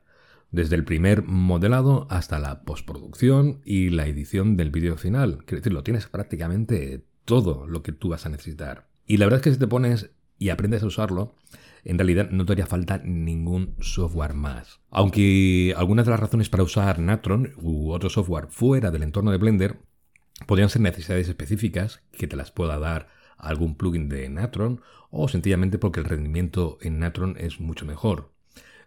Desde 0.50 0.78
el 0.78 0.86
primer 0.86 1.24
modelado 1.24 2.08
hasta 2.10 2.40
la 2.40 2.64
postproducción 2.64 3.60
y 3.66 3.90
la 3.90 4.08
edición 4.08 4.56
del 4.56 4.72
vídeo 4.72 4.96
final. 4.96 5.40
Quiero 5.44 5.60
decir, 5.60 5.74
lo 5.74 5.84
tienes 5.84 6.08
prácticamente 6.08 7.04
todo 7.26 7.68
lo 7.68 7.84
que 7.84 7.92
tú 7.92 8.08
vas 8.08 8.26
a 8.26 8.30
necesitar. 8.30 8.88
Y 9.06 9.18
la 9.18 9.26
verdad 9.26 9.40
es 9.40 9.44
que 9.44 9.52
si 9.52 9.60
te 9.60 9.68
pones 9.68 10.12
y 10.38 10.52
aprendes 10.52 10.84
a 10.84 10.88
usarlo, 10.88 11.36
en 11.84 11.98
realidad 11.98 12.30
no 12.32 12.46
te 12.46 12.54
haría 12.54 12.66
falta 12.66 13.00
ningún 13.00 13.76
software 13.80 14.34
más. 14.34 14.80
Aunque 14.90 15.74
algunas 15.78 16.06
de 16.06 16.12
las 16.12 16.20
razones 16.20 16.50
para 16.50 16.64
usar 16.64 17.00
Natron 17.00 17.54
u 17.58 17.92
otro 17.92 18.10
software 18.10 18.48
fuera 18.50 18.92
del 18.92 19.04
entorno 19.04 19.32
de 19.32 19.38
Blender 19.38 19.80
podrían 20.46 20.70
ser 20.70 20.82
necesidades 20.82 21.28
específicas 21.28 22.02
que 22.12 22.28
te 22.28 22.36
las 22.36 22.52
pueda 22.52 22.80
dar 22.80 23.08
algún 23.38 23.76
plugin 23.76 24.10
de 24.10 24.30
Natron 24.30 24.82
o 25.10 25.28
sencillamente 25.28 25.78
porque 25.78 26.00
el 26.00 26.06
rendimiento 26.06 26.78
en 26.82 27.00
Natron 27.00 27.36
es 27.40 27.60
mucho 27.60 27.86
mejor. 27.86 28.32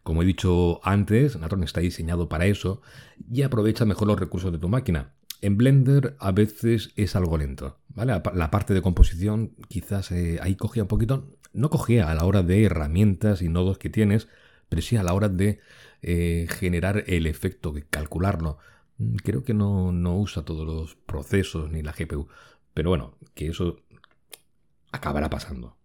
Como 0.02 0.22
he 0.22 0.26
dicho 0.26 0.80
antes, 0.82 1.38
Natron 1.38 1.62
está 1.62 1.80
diseñado 1.80 2.28
para 2.28 2.46
eso 2.46 2.82
y 3.30 3.42
aprovecha 3.42 3.84
mejor 3.84 4.08
los 4.08 4.18
recursos 4.18 4.52
de 4.52 4.58
tu 4.58 4.68
máquina. 4.68 5.14
En 5.40 5.56
Blender 5.56 6.16
a 6.20 6.32
veces 6.32 6.92
es 6.96 7.16
algo 7.16 7.36
lento, 7.38 7.78
¿vale? 7.88 8.20
La 8.34 8.50
parte 8.50 8.74
de 8.74 8.82
composición 8.82 9.54
quizás 9.68 10.12
eh, 10.12 10.38
ahí 10.40 10.54
cogía 10.54 10.84
un 10.84 10.88
poquito, 10.88 11.30
no 11.52 11.70
cogía 11.70 12.10
a 12.10 12.14
la 12.14 12.24
hora 12.24 12.42
de 12.42 12.64
herramientas 12.64 13.42
y 13.42 13.48
nodos 13.48 13.78
que 13.78 13.90
tienes, 13.90 14.28
pero 14.68 14.82
sí 14.82 14.96
a 14.96 15.02
la 15.02 15.14
hora 15.14 15.28
de 15.28 15.60
eh, 16.02 16.46
generar 16.50 17.04
el 17.06 17.26
efecto, 17.26 17.72
de 17.72 17.84
calcularlo. 17.84 18.58
Mm, 18.98 19.16
creo 19.16 19.44
que 19.44 19.54
no, 19.54 19.90
usa 20.18 20.44
todos 20.44 20.66
los 20.66 20.96
procesos 20.96 21.70
ni 21.70 21.82
la 21.82 21.92
GPU, 21.92 22.28
pero 22.74 22.90
bueno, 22.90 23.16
que 23.34 23.48
eso 23.48 23.80
acabará 24.92 25.30
pasando. 25.30 25.76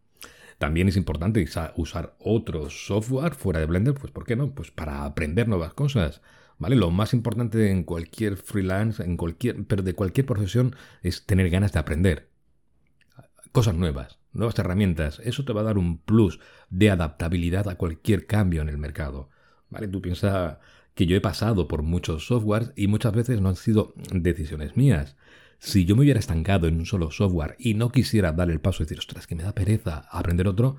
También 0.58 0.88
es 0.88 0.98
importante 0.98 1.46
usar 1.76 2.16
otro 2.20 2.70
software 2.70 3.36
fuera 3.36 3.60
de 3.60 3.68
Blender, 3.68 3.94
pues 3.94 4.12
¿por 4.12 4.26
qué 4.26 4.36
no? 4.36 4.52
Pues 4.56 4.72
para 4.72 5.06
aprender 5.06 5.48
nuevas 5.48 5.74
cosas. 5.74 6.22
¿Vale? 6.60 6.76
Lo 6.76 6.90
más 6.90 7.14
importante 7.14 7.70
en 7.70 7.84
cualquier 7.84 8.36
freelance, 8.38 9.04
en 9.04 9.18
cualquier, 9.18 9.66
pero 9.66 9.84
de 9.84 9.94
cualquier 9.94 10.26
profesión, 10.26 10.76
es 11.04 11.26
tener 11.26 11.50
ganas 11.52 11.74
de 11.74 11.80
aprender. 11.80 12.30
cosas 13.52 13.76
nuevas, 13.76 14.20
nuevas 14.38 14.58
herramientas. 14.60 15.20
Eso 15.24 15.44
te 15.44 15.54
va 15.54 15.62
a 15.62 15.66
dar 15.66 15.78
un 15.78 15.98
plus 15.98 16.40
de 16.70 16.90
adaptabilidad 16.90 17.68
a 17.68 17.76
cualquier 17.76 18.28
cambio 18.28 18.62
en 18.62 18.70
el 18.70 18.78
mercado. 18.78 19.30
¿Vale? 19.70 19.88
Tú 19.88 20.02
piensas 20.02 20.58
que 20.94 21.06
yo 21.06 21.16
he 21.16 21.22
pasado 21.22 21.68
por 21.68 21.84
muchos 21.84 22.28
softwares 22.28 22.72
y 22.76 22.88
muchas 22.88 23.14
veces 23.14 23.42
no 23.42 23.50
han 23.50 23.56
sido 23.56 23.94
decisiones 24.12 24.78
mías. 24.78 25.16
Si 25.60 25.86
yo 25.86 25.96
me 25.96 26.04
hubiera 26.04 26.20
estancado 26.20 26.68
en 26.68 26.78
un 26.78 26.86
solo 26.86 27.12
software 27.12 27.56
y 27.60 27.74
no 27.74 27.92
quisiera 27.92 28.32
dar 28.32 28.50
el 28.50 28.62
paso 28.62 28.82
y 28.82 28.86
decir, 28.86 29.00
ostras, 29.00 29.28
que 29.28 29.36
me 29.36 29.44
da 29.44 29.54
pereza 29.54 30.08
aprender 30.12 30.48
otro, 30.48 30.78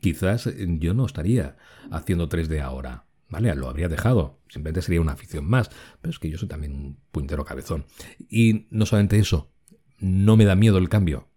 quizás 0.00 0.48
yo 0.56 0.94
no 0.94 1.06
estaría 1.06 1.56
haciendo 1.90 2.28
3D 2.28 2.60
ahora. 2.60 3.06
¿Vale? 3.28 3.54
Lo 3.54 3.68
habría 3.68 3.88
dejado. 3.88 4.40
Simplemente 4.48 4.82
sería 4.82 5.00
una 5.00 5.12
afición 5.12 5.44
más. 5.44 5.70
Pero 6.00 6.10
es 6.10 6.18
que 6.18 6.28
yo 6.28 6.36
soy 6.36 6.48
también 6.48 6.74
un 6.74 6.98
puntero 7.12 7.44
cabezón. 7.44 7.86
Y 8.28 8.66
no 8.70 8.86
solamente 8.86 9.20
eso, 9.20 9.52
no 10.00 10.36
me 10.36 10.44
da 10.44 10.56
miedo 10.56 10.78
el 10.78 10.88
cambio. 10.88 11.29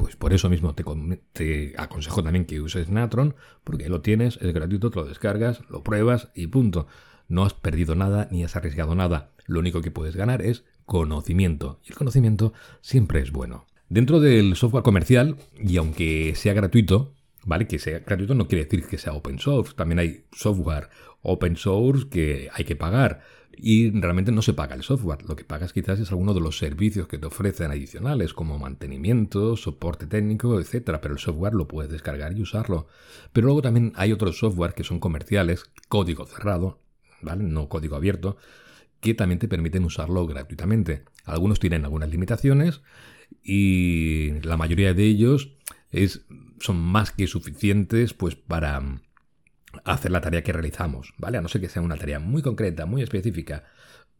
Pues 0.00 0.16
por 0.16 0.32
eso 0.32 0.48
mismo 0.48 0.74
te, 0.74 1.74
aconsejo 1.76 2.22
también 2.22 2.46
que 2.46 2.62
uses 2.62 2.88
Natron, 2.88 3.34
porque 3.64 3.90
lo 3.90 4.00
tienes, 4.00 4.38
es 4.40 4.54
gratuito, 4.54 4.88
te 4.88 4.98
lo 4.98 5.04
descargas, 5.04 5.60
lo 5.68 5.82
pruebas 5.82 6.30
y 6.34 6.46
punto. 6.46 6.86
No 7.28 7.44
has 7.44 7.52
perdido 7.52 7.94
nada 7.94 8.26
ni 8.30 8.42
has 8.42 8.56
arriesgado 8.56 8.94
nada. 8.94 9.32
Lo 9.44 9.60
único 9.60 9.82
que 9.82 9.90
puedes 9.90 10.16
ganar 10.16 10.40
es 10.40 10.64
conocimiento. 10.86 11.80
Y 11.84 11.90
el 11.90 11.98
conocimiento 11.98 12.54
siempre 12.80 13.20
es 13.20 13.30
bueno. 13.30 13.66
Dentro 13.90 14.20
del 14.20 14.56
software 14.56 14.84
comercial, 14.84 15.36
y 15.62 15.76
aunque 15.76 16.32
sea 16.34 16.54
gratuito, 16.54 17.12
¿vale? 17.44 17.66
Que 17.66 17.78
sea 17.78 17.98
gratuito 17.98 18.34
no 18.34 18.48
quiere 18.48 18.64
decir 18.64 18.86
que 18.86 18.96
sea 18.96 19.12
open 19.12 19.38
source. 19.38 19.74
También 19.74 19.98
hay 19.98 20.24
software 20.32 20.88
open 21.22 21.56
source 21.56 22.08
que 22.08 22.48
hay 22.52 22.64
que 22.64 22.76
pagar. 22.76 23.22
Y 23.62 23.90
realmente 23.90 24.32
no 24.32 24.42
se 24.42 24.54
paga 24.54 24.74
el 24.74 24.82
software. 24.82 25.22
Lo 25.28 25.36
que 25.36 25.44
pagas 25.44 25.72
quizás 25.72 25.98
es 25.98 26.10
alguno 26.10 26.32
de 26.32 26.40
los 26.40 26.56
servicios 26.56 27.08
que 27.08 27.18
te 27.18 27.26
ofrecen 27.26 27.70
adicionales, 27.70 28.32
como 28.32 28.58
mantenimiento, 28.58 29.56
soporte 29.56 30.06
técnico, 30.06 30.58
etc. 30.58 30.98
Pero 31.02 31.14
el 31.14 31.18
software 31.18 31.54
lo 31.54 31.68
puedes 31.68 31.90
descargar 31.90 32.36
y 32.36 32.40
usarlo. 32.40 32.86
Pero 33.32 33.46
luego 33.46 33.60
también 33.62 33.92
hay 33.96 34.12
otros 34.12 34.38
software 34.38 34.72
que 34.72 34.84
son 34.84 34.98
comerciales, 34.98 35.64
código 35.88 36.26
cerrado, 36.26 36.80
¿vale? 37.20 37.44
No 37.44 37.68
código 37.68 37.96
abierto, 37.96 38.38
que 39.00 39.14
también 39.14 39.38
te 39.38 39.48
permiten 39.48 39.84
usarlo 39.84 40.26
gratuitamente. 40.26 41.04
Algunos 41.24 41.60
tienen 41.60 41.84
algunas 41.84 42.10
limitaciones 42.10 42.80
y 43.42 44.40
la 44.42 44.56
mayoría 44.56 44.94
de 44.94 45.04
ellos 45.04 45.52
es, 45.90 46.24
son 46.60 46.78
más 46.78 47.12
que 47.12 47.26
suficientes 47.26 48.14
pues 48.14 48.36
para 48.36 49.00
hacer 49.84 50.10
la 50.10 50.20
tarea 50.20 50.42
que 50.42 50.52
realizamos, 50.52 51.14
¿vale? 51.18 51.38
A 51.38 51.40
no 51.40 51.48
ser 51.48 51.60
que 51.60 51.68
sea 51.68 51.82
una 51.82 51.96
tarea 51.96 52.18
muy 52.18 52.42
concreta, 52.42 52.86
muy 52.86 53.02
específica, 53.02 53.64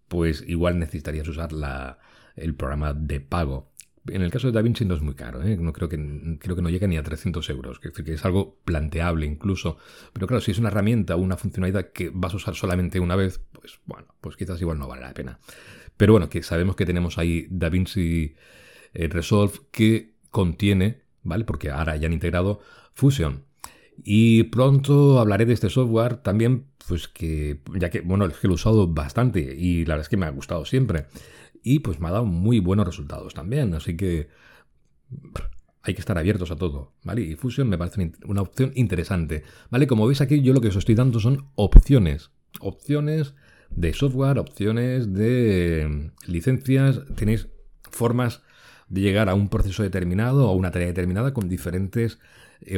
pues 0.09 0.45
igual 0.47 0.79
necesitarías 0.79 1.29
usar 1.29 1.53
la, 1.53 1.99
el 2.37 2.55
programa 2.55 2.95
de 2.95 3.21
pago. 3.21 3.71
En 4.07 4.23
el 4.23 4.31
caso 4.31 4.47
de 4.47 4.55
DaVinci 4.55 4.85
no 4.85 4.95
es 4.95 5.03
muy 5.03 5.15
caro, 5.15 5.43
¿eh? 5.43 5.57
no 5.57 5.73
creo 5.73 5.89
que, 5.89 6.39
creo 6.41 6.57
que 6.57 6.63
no 6.63 6.71
llega 6.71 6.87
ni 6.87 6.97
a 6.97 7.03
300 7.03 7.49
euros, 7.51 7.79
es 7.83 7.93
decir, 7.93 8.05
que 8.05 8.15
es 8.15 8.25
algo 8.25 8.59
planteable 8.65 9.27
incluso. 9.27 9.77
Pero 10.13 10.27
claro, 10.27 10.41
si 10.41 10.53
es 10.53 10.59
una 10.59 10.69
herramienta 10.69 11.17
o 11.17 11.19
una 11.19 11.37
funcionalidad 11.37 11.91
que 11.93 12.11
vas 12.13 12.33
a 12.33 12.37
usar 12.37 12.55
solamente 12.55 12.99
una 12.99 13.15
vez, 13.15 13.41
pues 13.53 13.81
bueno, 13.85 14.15
pues 14.21 14.37
quizás 14.37 14.61
igual 14.61 14.79
no 14.79 14.89
vale 14.89 15.03
la 15.03 15.13
pena. 15.13 15.39
Pero 15.97 16.15
bueno, 16.15 16.31
que 16.31 16.43
sabemos 16.43 16.77
que 16.77 16.87
tenemos 16.87 17.19
ahí 17.19 17.47
DaVinci 17.51 18.35
eh, 18.95 19.09
Resolve 19.09 19.53
que 19.71 20.15
contiene, 20.31 21.03
¿vale? 21.23 21.45
Porque 21.45 21.71
ahora 21.71 21.97
ya 21.97 22.07
han 22.07 22.15
integrado 22.15 22.61
Fusion. 22.95 23.45
Y 24.03 24.45
pronto 24.45 25.19
hablaré 25.21 25.47
de 25.47 25.53
este 25.53 25.69
software 25.69 26.17
también, 26.17 26.67
pues 26.89 27.09
que, 27.09 27.61
ya 27.79 27.91
que, 27.91 28.01
bueno, 28.01 28.27
es 28.27 28.39
que 28.39 28.49
lo 28.49 28.55
he 28.55 28.57
usado 28.57 28.89
bastante 28.89 29.55
y 29.57 29.85
la 29.85 29.95
verdad 29.95 30.07
es 30.07 30.09
que 30.09 30.17
me 30.17 30.27
ha 30.27 30.31
gustado 30.31 30.65
siempre 30.65 31.07
y 31.63 31.81
pues 31.81 32.01
me 32.01 32.09
ha 32.09 32.13
dado 32.13 32.25
muy 32.25 32.61
buenos 32.61 32.87
resultados 32.87 33.35
también. 33.35 33.75
Así 33.75 33.97
que 33.97 34.29
hay 35.83 35.95
que 35.95 36.01
estar 36.01 36.19
abiertos 36.19 36.51
a 36.51 36.57
todo, 36.57 36.93
¿vale? 37.05 37.23
Y 37.23 37.35
Fusion 37.35 37.69
me 37.69 37.79
parece 37.79 38.13
una 38.25 38.43
opción 38.43 38.73
interesante, 38.75 39.45
¿vale? 39.71 39.87
Como 39.87 40.07
veis 40.07 40.21
aquí 40.21 40.43
yo 40.43 40.53
lo 40.53 40.61
que 40.61 40.69
os 40.69 40.77
estoy 40.77 40.95
dando 40.95 41.21
son 41.21 41.49
opciones, 41.55 42.31
opciones 42.61 43.35
de 43.71 43.93
software, 43.93 44.39
opciones 44.39 45.13
de 45.15 46.11
licencias, 46.27 47.03
tenéis 47.17 47.49
formas 47.91 48.43
de 48.89 49.01
llegar 49.01 49.29
a 49.29 49.35
un 49.35 49.49
proceso 49.49 49.83
determinado 49.83 50.49
o 50.49 50.51
a 50.51 50.55
una 50.55 50.71
tarea 50.71 50.89
determinada 50.89 51.33
con 51.33 51.49
diferentes 51.49 52.19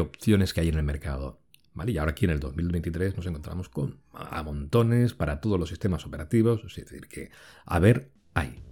opciones 0.01 0.53
que 0.53 0.61
hay 0.61 0.69
en 0.69 0.77
el 0.77 0.85
mercado. 0.85 1.41
¿Vale? 1.75 1.93
Y 1.93 1.99
ahora 1.99 2.11
aquí 2.11 2.27
en 2.27 2.33
el 2.33 2.41
2023 2.41 3.17
nos 3.17 3.27
encontramos 3.27 3.71
con 3.71 3.99
a 4.13 4.43
montones 4.43 5.15
para 5.15 5.41
todos 5.41 5.59
los 5.59 5.71
sistemas 5.71 6.05
operativos, 6.07 6.61
es 6.67 6.77
decir, 6.77 7.09
que 7.09 7.31
a 7.65 7.79
ver, 7.79 8.11
hay. 8.35 8.63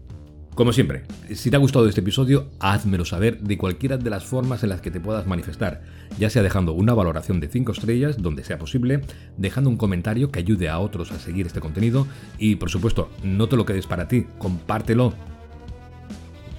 Como 0.55 0.73
siempre, 0.73 1.05
si 1.33 1.49
te 1.49 1.57
ha 1.57 1.61
gustado 1.61 1.88
este 1.88 2.01
episodio, 2.01 2.51
házmelo 2.59 3.05
saber 3.05 3.40
de 3.40 3.57
cualquiera 3.57 3.96
de 3.96 4.11
las 4.11 4.25
formas 4.25 4.62
en 4.62 4.68
las 4.68 4.83
que 4.83 4.90
te 4.90 5.01
puedas 5.01 5.27
manifestar, 5.27 5.83
ya 6.18 6.29
sea 6.29 6.42
dejando 6.42 6.73
una 6.73 6.92
valoración 6.92 7.40
de 7.40 7.49
5 7.49 7.73
estrellas 7.73 8.20
donde 8.20 8.44
sea 8.44 8.59
posible, 8.59 9.01
dejando 9.38 9.70
un 9.70 9.79
comentario 9.79 10.31
que 10.31 10.40
ayude 10.40 10.68
a 10.68 10.79
otros 10.81 11.12
a 11.12 11.18
seguir 11.18 11.46
este 11.46 11.61
contenido 11.61 12.07
y, 12.37 12.57
por 12.57 12.68
supuesto, 12.68 13.11
no 13.23 13.49
te 13.49 13.57
lo 13.57 13.64
quedes 13.64 13.87
para 13.87 14.09
ti, 14.09 14.27
compártelo. 14.38 15.14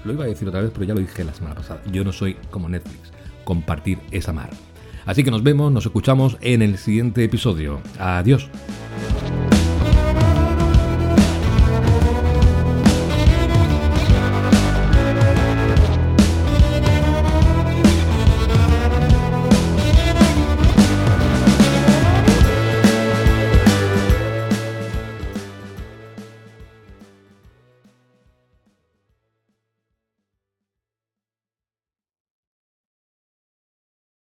Lo 0.03 0.13
iba 0.13 0.23
a 0.23 0.27
decir 0.27 0.47
otra 0.47 0.61
vez, 0.61 0.71
pero 0.73 0.85
ya 0.85 0.95
lo 0.95 1.01
dije 1.01 1.23
la 1.23 1.33
semana 1.33 1.55
pasada. 1.55 1.83
Yo 1.91 2.03
no 2.03 2.11
soy 2.11 2.35
como 2.49 2.69
Netflix. 2.69 3.11
Compartir 3.43 3.99
es 4.11 4.29
amar. 4.29 4.49
Así 5.05 5.23
que 5.23 5.31
nos 5.31 5.43
vemos, 5.43 5.71
nos 5.71 5.85
escuchamos 5.85 6.37
en 6.41 6.61
el 6.61 6.77
siguiente 6.77 7.23
episodio. 7.23 7.81
Adiós. 7.99 8.49